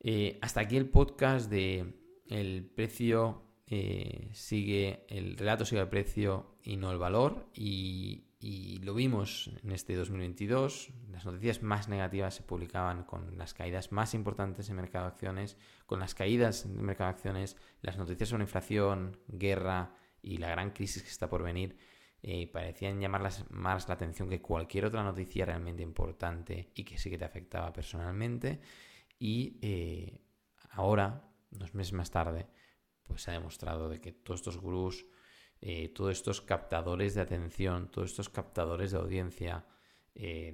Eh, 0.00 0.38
hasta 0.42 0.60
aquí 0.60 0.76
el 0.76 0.88
podcast 0.88 1.50
de 1.50 1.94
el 2.26 2.64
precio 2.64 3.42
eh, 3.66 4.30
sigue, 4.32 5.06
el 5.08 5.36
relato 5.36 5.64
sigue 5.64 5.80
el 5.80 5.88
precio 5.88 6.58
y 6.62 6.76
no 6.76 6.90
el 6.90 6.98
valor. 6.98 7.48
Y, 7.54 8.24
lo 8.42 8.94
vimos 8.94 9.50
en 9.62 9.70
este 9.70 9.94
2022. 9.94 10.90
Las 11.10 11.24
noticias 11.24 11.62
más 11.62 11.88
negativas 11.88 12.34
se 12.34 12.42
publicaban 12.42 13.04
con 13.04 13.38
las 13.38 13.54
caídas 13.54 13.92
más 13.92 14.14
importantes 14.14 14.68
en 14.68 14.76
mercado 14.76 15.04
de 15.04 15.12
acciones, 15.12 15.56
con 15.86 16.00
las 16.00 16.14
caídas 16.14 16.64
en 16.64 16.82
mercado 16.82 17.10
de 17.10 17.16
acciones, 17.16 17.56
las 17.82 17.98
noticias 17.98 18.28
sobre 18.28 18.42
inflación, 18.42 19.16
guerra 19.28 19.94
y 20.22 20.38
la 20.38 20.50
gran 20.50 20.70
crisis 20.70 21.02
que 21.04 21.08
está 21.08 21.28
por 21.28 21.44
venir. 21.44 21.76
Eh, 22.24 22.48
parecían 22.52 23.00
llamar 23.00 23.28
más 23.50 23.88
la 23.88 23.94
atención 23.94 24.28
que 24.28 24.40
cualquier 24.40 24.86
otra 24.86 25.02
noticia 25.04 25.44
realmente 25.44 25.82
importante 25.82 26.70
y 26.74 26.84
que 26.84 26.98
sí 26.98 27.10
que 27.10 27.18
te 27.18 27.24
afectaba 27.24 27.72
personalmente. 27.72 28.60
Y 29.20 29.58
eh, 29.62 30.20
ahora, 30.70 31.28
unos 31.52 31.74
meses 31.74 31.92
más 31.92 32.10
tarde, 32.10 32.48
pues 33.04 33.22
se 33.22 33.30
ha 33.30 33.34
demostrado 33.34 33.88
de 33.88 34.00
que 34.00 34.10
todos 34.10 34.40
estos 34.40 34.58
gurús, 34.58 35.06
eh, 35.64 35.90
todos 35.90 36.10
estos 36.10 36.40
captadores 36.40 37.14
de 37.14 37.20
atención, 37.20 37.88
todos 37.88 38.10
estos 38.10 38.28
captadores 38.28 38.90
de 38.90 38.98
audiencia 38.98 39.64
eh, 40.16 40.52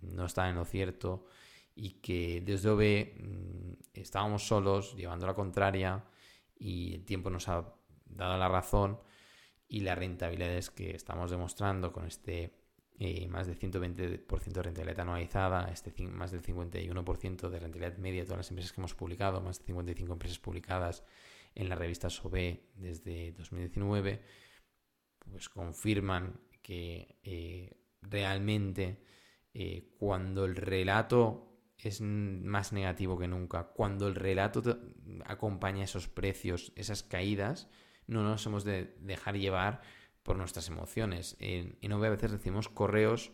no 0.00 0.26
están 0.26 0.50
en 0.50 0.56
lo 0.56 0.64
cierto 0.64 1.26
y 1.76 2.00
que 2.00 2.42
desde 2.44 2.68
OB 2.68 3.22
mm, 3.22 3.72
estábamos 3.94 4.44
solos, 4.44 4.96
llevando 4.96 5.24
la 5.24 5.34
contraria 5.34 6.04
y 6.58 6.94
el 6.94 7.04
tiempo 7.04 7.30
nos 7.30 7.48
ha 7.48 7.72
dada 8.06 8.36
la 8.36 8.48
razón 8.48 8.98
y 9.68 9.80
las 9.80 9.96
rentabilidades 9.96 10.70
que 10.70 10.96
estamos 10.96 11.30
demostrando 11.30 11.92
con 11.92 12.04
este 12.04 12.58
eh, 12.98 13.28
más 13.28 13.46
del 13.46 13.56
120% 13.56 14.52
de 14.52 14.62
rentabilidad 14.64 15.00
anualizada, 15.02 15.70
este 15.70 15.92
más 16.08 16.32
del 16.32 16.42
51% 16.42 17.48
de 17.48 17.60
rentabilidad 17.60 17.96
media 17.98 18.22
de 18.22 18.26
todas 18.26 18.38
las 18.38 18.50
empresas 18.50 18.72
que 18.72 18.80
hemos 18.80 18.94
publicado, 18.94 19.40
más 19.40 19.60
de 19.60 19.66
55 19.66 20.12
empresas 20.12 20.40
publicadas 20.40 21.04
en 21.58 21.68
la 21.68 21.74
revista 21.74 22.08
SOBE 22.08 22.70
desde 22.76 23.32
2019, 23.32 24.22
pues 25.30 25.48
confirman 25.48 26.40
que 26.62 27.18
eh, 27.22 27.82
realmente 28.00 29.02
eh, 29.52 29.92
cuando 29.98 30.44
el 30.44 30.54
relato 30.54 31.44
es 31.76 32.00
más 32.00 32.72
negativo 32.72 33.18
que 33.18 33.26
nunca, 33.26 33.64
cuando 33.64 34.06
el 34.06 34.14
relato 34.14 34.62
acompaña 35.24 35.84
esos 35.84 36.08
precios, 36.08 36.72
esas 36.76 37.02
caídas, 37.02 37.68
no 38.06 38.22
nos 38.22 38.46
hemos 38.46 38.64
de 38.64 38.96
dejar 39.00 39.36
llevar 39.36 39.80
por 40.22 40.36
nuestras 40.36 40.68
emociones. 40.68 41.36
En, 41.40 41.76
en 41.80 41.92
a 41.92 41.98
veces 41.98 42.30
recibimos 42.30 42.68
correos 42.68 43.32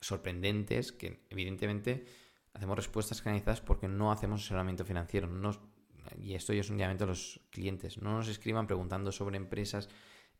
sorprendentes 0.00 0.92
que 0.92 1.26
evidentemente 1.28 2.06
hacemos 2.54 2.76
respuestas 2.76 3.20
canalizadas 3.20 3.60
porque 3.60 3.88
no 3.88 4.10
hacemos 4.10 4.40
asesoramiento 4.40 4.84
financiero. 4.84 5.28
Y 6.18 6.34
esto 6.34 6.52
ya 6.52 6.60
es 6.60 6.70
un 6.70 6.78
llamamiento 6.78 7.04
a 7.04 7.08
los 7.08 7.40
clientes. 7.50 7.98
No 7.98 8.12
nos 8.12 8.28
escriban 8.28 8.66
preguntando 8.66 9.12
sobre 9.12 9.36
empresas 9.36 9.88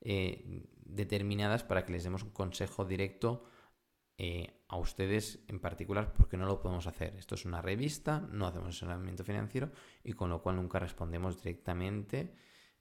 eh, 0.01 0.67
determinadas 0.85 1.63
para 1.63 1.85
que 1.85 1.93
les 1.93 2.05
demos 2.05 2.23
un 2.23 2.31
consejo 2.31 2.85
directo 2.85 3.45
eh, 4.17 4.65
a 4.69 4.77
ustedes 4.77 5.45
en 5.49 5.61
particular 5.61 6.13
porque 6.13 6.37
no 6.37 6.47
lo 6.47 6.61
podemos 6.61 6.87
hacer. 6.87 7.17
Esto 7.17 7.35
es 7.35 7.45
una 7.45 7.63
revista, 7.63 8.21
no 8.31 8.47
hacemos 8.47 8.69
asesoramiento 8.69 9.25
financiero 9.25 9.71
y 10.03 10.13
con 10.13 10.31
lo 10.31 10.43
cual 10.43 10.57
nunca 10.57 10.79
respondemos 10.79 11.43
directamente 11.43 12.35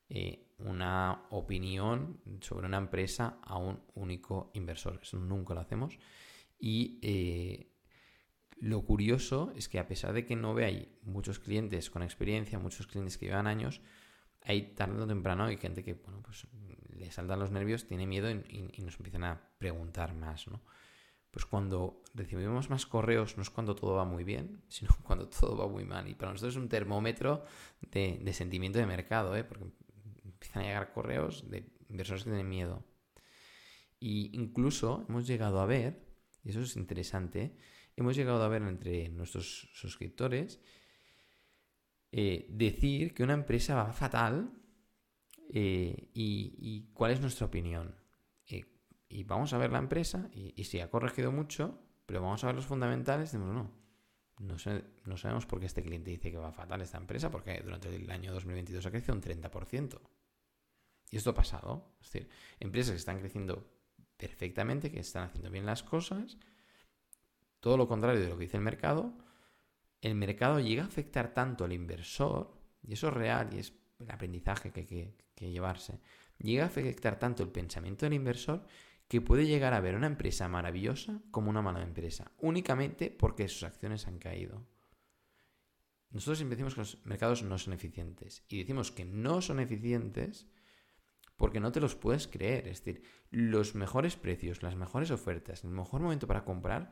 eh, 0.10 0.54
una 0.60 1.28
opinión 1.30 2.22
sobre 2.42 2.68
una 2.68 2.78
empresa 2.78 3.40
a 3.44 3.58
un 3.58 3.82
único 3.96 4.52
inversor. 4.54 5.00
Eso 5.02 5.18
nunca 5.18 5.54
lo 5.54 5.62
hacemos. 5.62 5.98
Y 6.62 7.69
lo 8.62 8.82
curioso 8.82 9.52
es 9.56 9.70
que 9.70 9.80
a 9.80 9.88
pesar 9.88 10.14
de 10.14 10.26
que 10.26 10.36
no 10.36 10.54
veáis 10.54 10.88
muchos 11.04 11.40
clientes 11.40 11.90
con 11.90 12.04
experiencia, 12.04 12.60
muchos 12.60 12.88
clientes 12.88 13.18
que 13.18 13.28
llevan 13.28 13.48
años, 13.48 13.82
hay 14.42 14.74
tarde 14.74 15.02
o 15.02 15.08
temprano 15.08 15.46
hay 15.46 15.58
gente 15.58 15.84
que 15.84 15.94
bueno, 15.94 16.22
pues, 16.22 16.48
le 16.96 17.12
saltan 17.12 17.40
los 17.40 17.52
nervios, 17.52 17.88
tiene 17.88 18.06
miedo 18.06 18.30
y, 18.30 18.82
nos 18.84 18.96
empiezan 18.96 19.24
a 19.24 19.42
preguntar 19.58 20.14
más, 20.14 20.48
¿no? 20.48 20.62
pues 21.32 21.46
cuando 21.46 22.04
recibimos 22.16 22.70
más 22.70 22.86
correos 22.86 23.38
no 23.38 23.44
es 23.44 23.50
cuando 23.50 23.76
todo 23.76 23.96
va 23.96 24.06
muy 24.06 24.24
bien, 24.24 24.64
sino 24.68 24.92
cuando 25.04 25.30
todo 25.30 25.58
va 25.58 25.68
muy 25.68 25.86
mal. 25.86 26.08
Y 26.08 26.16
para 26.16 26.32
nosotros 26.32 26.56
es 26.56 26.62
un 26.62 26.70
termómetro 26.70 27.44
de, 27.82 28.34
sentimiento 28.34 28.80
de 28.80 28.86
mercado, 28.86 29.36
¿eh? 29.36 29.44
porque 29.44 29.66
empiezan 30.24 30.64
a 30.64 30.66
llegar 30.66 30.92
correos 30.92 31.50
de 31.50 31.72
inversores 31.90 32.24
que 32.24 32.32
tienen 32.32 32.50
miedo. 32.50 32.84
Y 34.00 34.32
incluso 34.34 35.06
hemos 35.08 35.28
llegado 35.28 35.60
a 35.60 35.66
ver, 35.66 36.06
y 36.44 36.50
eso 36.50 36.62
es 36.62 36.76
interesante, 36.78 37.58
hemos 38.02 38.16
llegado 38.16 38.44
a 38.44 38.48
ver 38.48 38.62
entre 38.64 39.10
nuestros 39.10 39.70
suscriptores 39.74 40.60
eh, 42.12 42.48
decir 42.50 43.14
que 43.14 43.24
una 43.24 43.34
empresa 43.34 43.76
va 43.76 43.94
fatal 43.94 44.52
eh, 45.52 46.10
y 46.14 46.90
cuál 46.94 47.12
es 47.12 47.22
nuestra 47.22 47.48
opinión 47.48 47.96
y 49.10 49.24
vamos 49.24 49.52
a 49.54 49.58
ver 49.58 49.72
la 49.72 49.80
empresa 49.80 50.30
y, 50.34 50.64
si 50.64 50.80
ha 50.80 50.90
corregido 50.90 51.32
mucho, 51.32 51.80
pero 52.06 52.22
vamos 52.22 52.44
a 52.44 52.48
ver 52.48 52.56
los 52.56 52.68
fundamentales, 52.68 53.32
decimos, 53.32 53.54
no, 53.54 53.72
no, 54.38 54.56
no, 55.06 55.18
sabemos 55.18 55.48
por 55.48 55.60
qué 55.60 55.66
este 55.66 55.82
cliente 55.82 56.12
dice 56.12 56.32
que 56.32 56.38
va 56.38 56.52
fatal 56.52 56.82
esta 56.82 56.98
empresa, 56.98 57.32
porque 57.32 57.60
durante 57.62 57.94
el 57.94 58.10
año 58.12 58.32
2022 58.32 58.86
ha 58.86 58.92
crecido 58.92 59.16
un 59.16 59.22
30%. 59.22 60.00
Y 61.12 61.18
esto 61.18 61.32
ha 61.32 61.34
pasado. 61.34 61.96
Es 62.02 62.12
decir, 62.12 62.30
empresas 62.60 62.92
que 62.92 62.98
están 62.98 63.20
creciendo 63.20 63.68
perfectamente, 64.16 64.92
que 64.92 65.00
están 65.00 65.24
haciendo 65.24 65.50
bien 65.50 65.66
las 65.66 65.82
cosas, 65.82 66.38
todo 67.60 67.78
lo 67.78 67.88
contrario 67.88 68.22
de 68.22 68.30
lo 68.30 68.38
que 68.38 68.46
dice 68.46 68.58
el 68.58 68.64
mercado, 68.64 69.14
el 70.02 70.16
mercado 70.16 70.60
llega 70.60 70.84
a 70.84 70.88
afectar 70.88 71.34
tanto 71.34 71.66
al 71.66 71.74
inversor, 71.74 72.58
y 72.82 72.94
eso 72.94 73.10
es 73.10 73.14
real 73.14 73.50
y 73.54 73.60
es 73.60 73.74
el 74.00 74.10
aprendizaje 74.12 74.72
que 74.72 74.80
hay 74.82 75.16
que 75.36 75.52
llevarse, 75.52 76.00
llega 76.38 76.64
a 76.64 76.68
afectar 76.68 77.20
tanto 77.20 77.44
el 77.44 77.50
pensamiento 77.50 78.06
del 78.06 78.14
inversor 78.14 78.66
que 79.08 79.22
puede 79.22 79.48
llegar 79.48 79.74
a 79.74 79.82
ver 79.82 79.96
una 79.96 80.08
empresa 80.08 80.48
maravillosa 80.48 81.22
como 81.32 81.50
una 81.50 81.62
mala 81.62 81.82
empresa, 81.82 82.32
únicamente 82.38 83.10
porque 83.10 83.48
sus 83.48 83.64
acciones 83.64 84.08
han 84.08 84.20
caído. 84.20 84.66
Nosotros 86.12 86.38
siempre 86.38 86.56
decimos 86.56 86.76
que 86.76 86.82
los 86.82 87.06
mercados 87.06 87.44
no 87.44 87.58
son 87.58 87.74
eficientes 87.74 88.44
y 88.48 88.60
decimos 88.60 88.92
que 88.92 89.06
no 89.06 89.42
son 89.42 89.60
eficientes 89.60 90.48
porque 91.38 91.60
no 91.60 91.72
te 91.72 91.80
los 91.80 91.96
puedes 91.96 92.28
creer. 92.28 92.68
Es 92.68 92.84
decir, 92.84 93.04
los 93.32 93.76
mejores 93.76 94.16
precios, 94.16 94.62
las 94.62 94.76
mejores 94.76 95.12
ofertas, 95.12 95.64
el 95.64 95.70
mejor 95.70 96.02
momento 96.02 96.28
para 96.28 96.46
comprar 96.46 96.92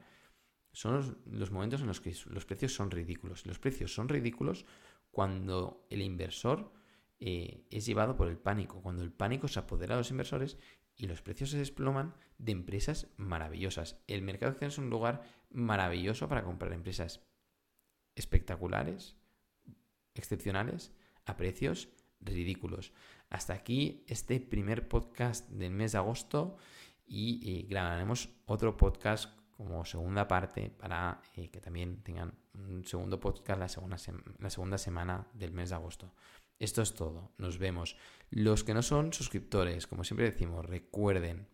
son 0.77 1.17
los, 1.25 1.49
momentos 1.49 1.81
en 1.81 1.87
los 1.87 1.99
que 1.99 2.15
los 2.27 2.45
precios 2.45 2.75
son 2.75 2.91
ridículos. 2.91 3.47
Los 3.47 3.57
precios 3.57 3.91
son 3.95 4.07
ridículos 4.09 4.67
cuando 5.09 5.87
el 5.89 6.03
inversor 6.03 6.71
eh, 7.19 7.65
es 7.71 7.87
llevado 7.87 8.15
por 8.15 8.27
el 8.27 8.37
pánico, 8.37 8.83
cuando 8.83 9.01
el 9.01 9.11
pánico 9.11 9.47
se 9.47 9.57
apodera 9.57 9.95
de 9.95 10.01
los 10.01 10.11
inversores 10.11 10.59
y 10.95 11.07
los 11.07 11.23
precios 11.23 11.49
se 11.49 11.57
desploman 11.57 12.13
de 12.37 12.51
empresas 12.51 13.07
maravillosas. 13.17 13.99
El 14.05 14.21
mercado 14.21 14.51
de 14.51 14.55
acciones 14.57 14.75
es 14.75 14.77
un 14.77 14.91
lugar 14.91 15.23
maravilloso 15.49 16.29
para 16.29 16.43
comprar 16.43 16.71
empresas 16.73 17.25
espectaculares, 18.13 19.15
excepcionales, 20.13 20.91
a 21.25 21.37
precios 21.37 21.89
ridículos. 22.19 22.93
Hasta 23.31 23.53
aquí 23.53 24.03
este 24.05 24.39
primer 24.39 24.87
podcast 24.87 25.49
del 25.49 25.71
mes 25.71 25.93
de 25.93 25.97
agosto 25.97 26.55
y, 27.07 27.63
grabaremos 27.63 28.29
otro 28.45 28.77
podcast 28.77 29.36
como 29.57 29.83
segunda 29.85 30.27
parte 30.27 30.69
para 30.69 31.19
eh, 31.35 31.49
que 31.49 31.59
también 31.59 32.03
tengan 32.03 32.33
un 32.53 32.85
segundo 32.85 33.19
podcast 33.19 33.59
la 33.59 33.67
segunda, 33.67 33.97
la 34.39 34.49
segunda 34.49 34.77
semana 34.77 35.27
del 35.33 35.51
mes 35.51 35.69
de 35.69 35.75
agosto. 35.75 36.13
Esto 36.59 36.81
es 36.81 36.93
todo, 36.93 37.31
nos 37.37 37.57
vemos. 37.57 37.97
Los 38.29 38.63
que 38.63 38.73
no 38.73 38.81
son 38.81 39.13
suscriptores, 39.13 39.87
como 39.87 40.03
siempre 40.03 40.29
decimos, 40.29 40.65
recuerden, 40.65 41.47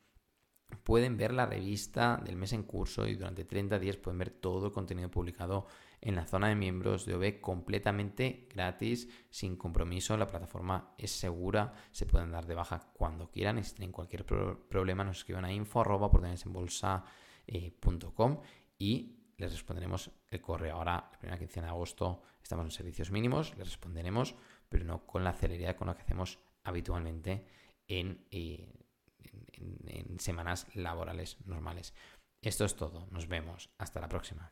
pueden 0.84 1.18
ver 1.18 1.34
la 1.34 1.46
revista 1.46 2.22
del 2.24 2.36
mes 2.36 2.54
en 2.54 2.64
curso 2.64 3.08
y 3.08 3.16
durante 3.16 3.46
30 3.46 3.80
días 3.80 3.98
pueden 3.98 4.20
ver 4.20 4.32
todo 4.32 4.68
el 4.68 4.72
contenido 4.72 5.10
publicado 5.10 5.68
en 6.02 6.16
la 6.16 6.26
zona 6.26 6.50
de 6.50 6.56
miembros 6.56 7.06
de 7.06 7.16
OB 7.16 7.40
completamente 7.40 8.48
gratis, 8.54 9.08
sin 9.30 9.56
compromiso. 9.56 10.18
La 10.18 10.28
plataforma 10.28 10.94
es 10.98 11.12
segura, 11.12 11.74
se 11.92 12.06
pueden 12.06 12.32
dar 12.32 12.46
de 12.46 12.56
baja 12.56 12.92
cuando 12.94 13.30
quieran. 13.30 13.64
Si 13.64 13.76
tienen 13.76 13.94
cualquier 13.94 14.26
problema, 14.26 15.04
nos 15.06 15.20
escriban 15.20 15.46
a 15.46 15.54
info 15.54 15.84
eh, 17.48 17.78
y 18.78 19.20
les 19.38 19.52
responderemos 19.52 20.12
el 20.30 20.42
correo. 20.42 20.76
Ahora, 20.76 21.10
la 21.12 21.20
primera 21.20 21.40
quincena 21.40 21.68
de 21.68 21.72
agosto, 21.72 22.22
estamos 22.42 22.66
en 22.66 22.72
servicios 22.72 23.12
mínimos, 23.12 23.56
les 23.58 23.68
responderemos 23.68 24.36
pero 24.74 24.86
no 24.86 25.06
con 25.06 25.24
la 25.24 25.34
celeridad 25.34 25.76
con 25.76 25.88
la 25.88 25.96
que 25.96 26.02
hacemos 26.02 26.40
habitualmente 26.64 27.46
en, 27.88 28.26
eh, 28.32 28.74
en 29.54 30.20
semanas 30.20 30.66
laborales 30.74 31.38
normales. 31.46 31.94
Esto 32.42 32.66
es 32.66 32.76
todo. 32.76 33.06
Nos 33.12 33.28
vemos. 33.28 33.70
Hasta 33.78 34.02
la 34.02 34.10
próxima. 34.10 34.52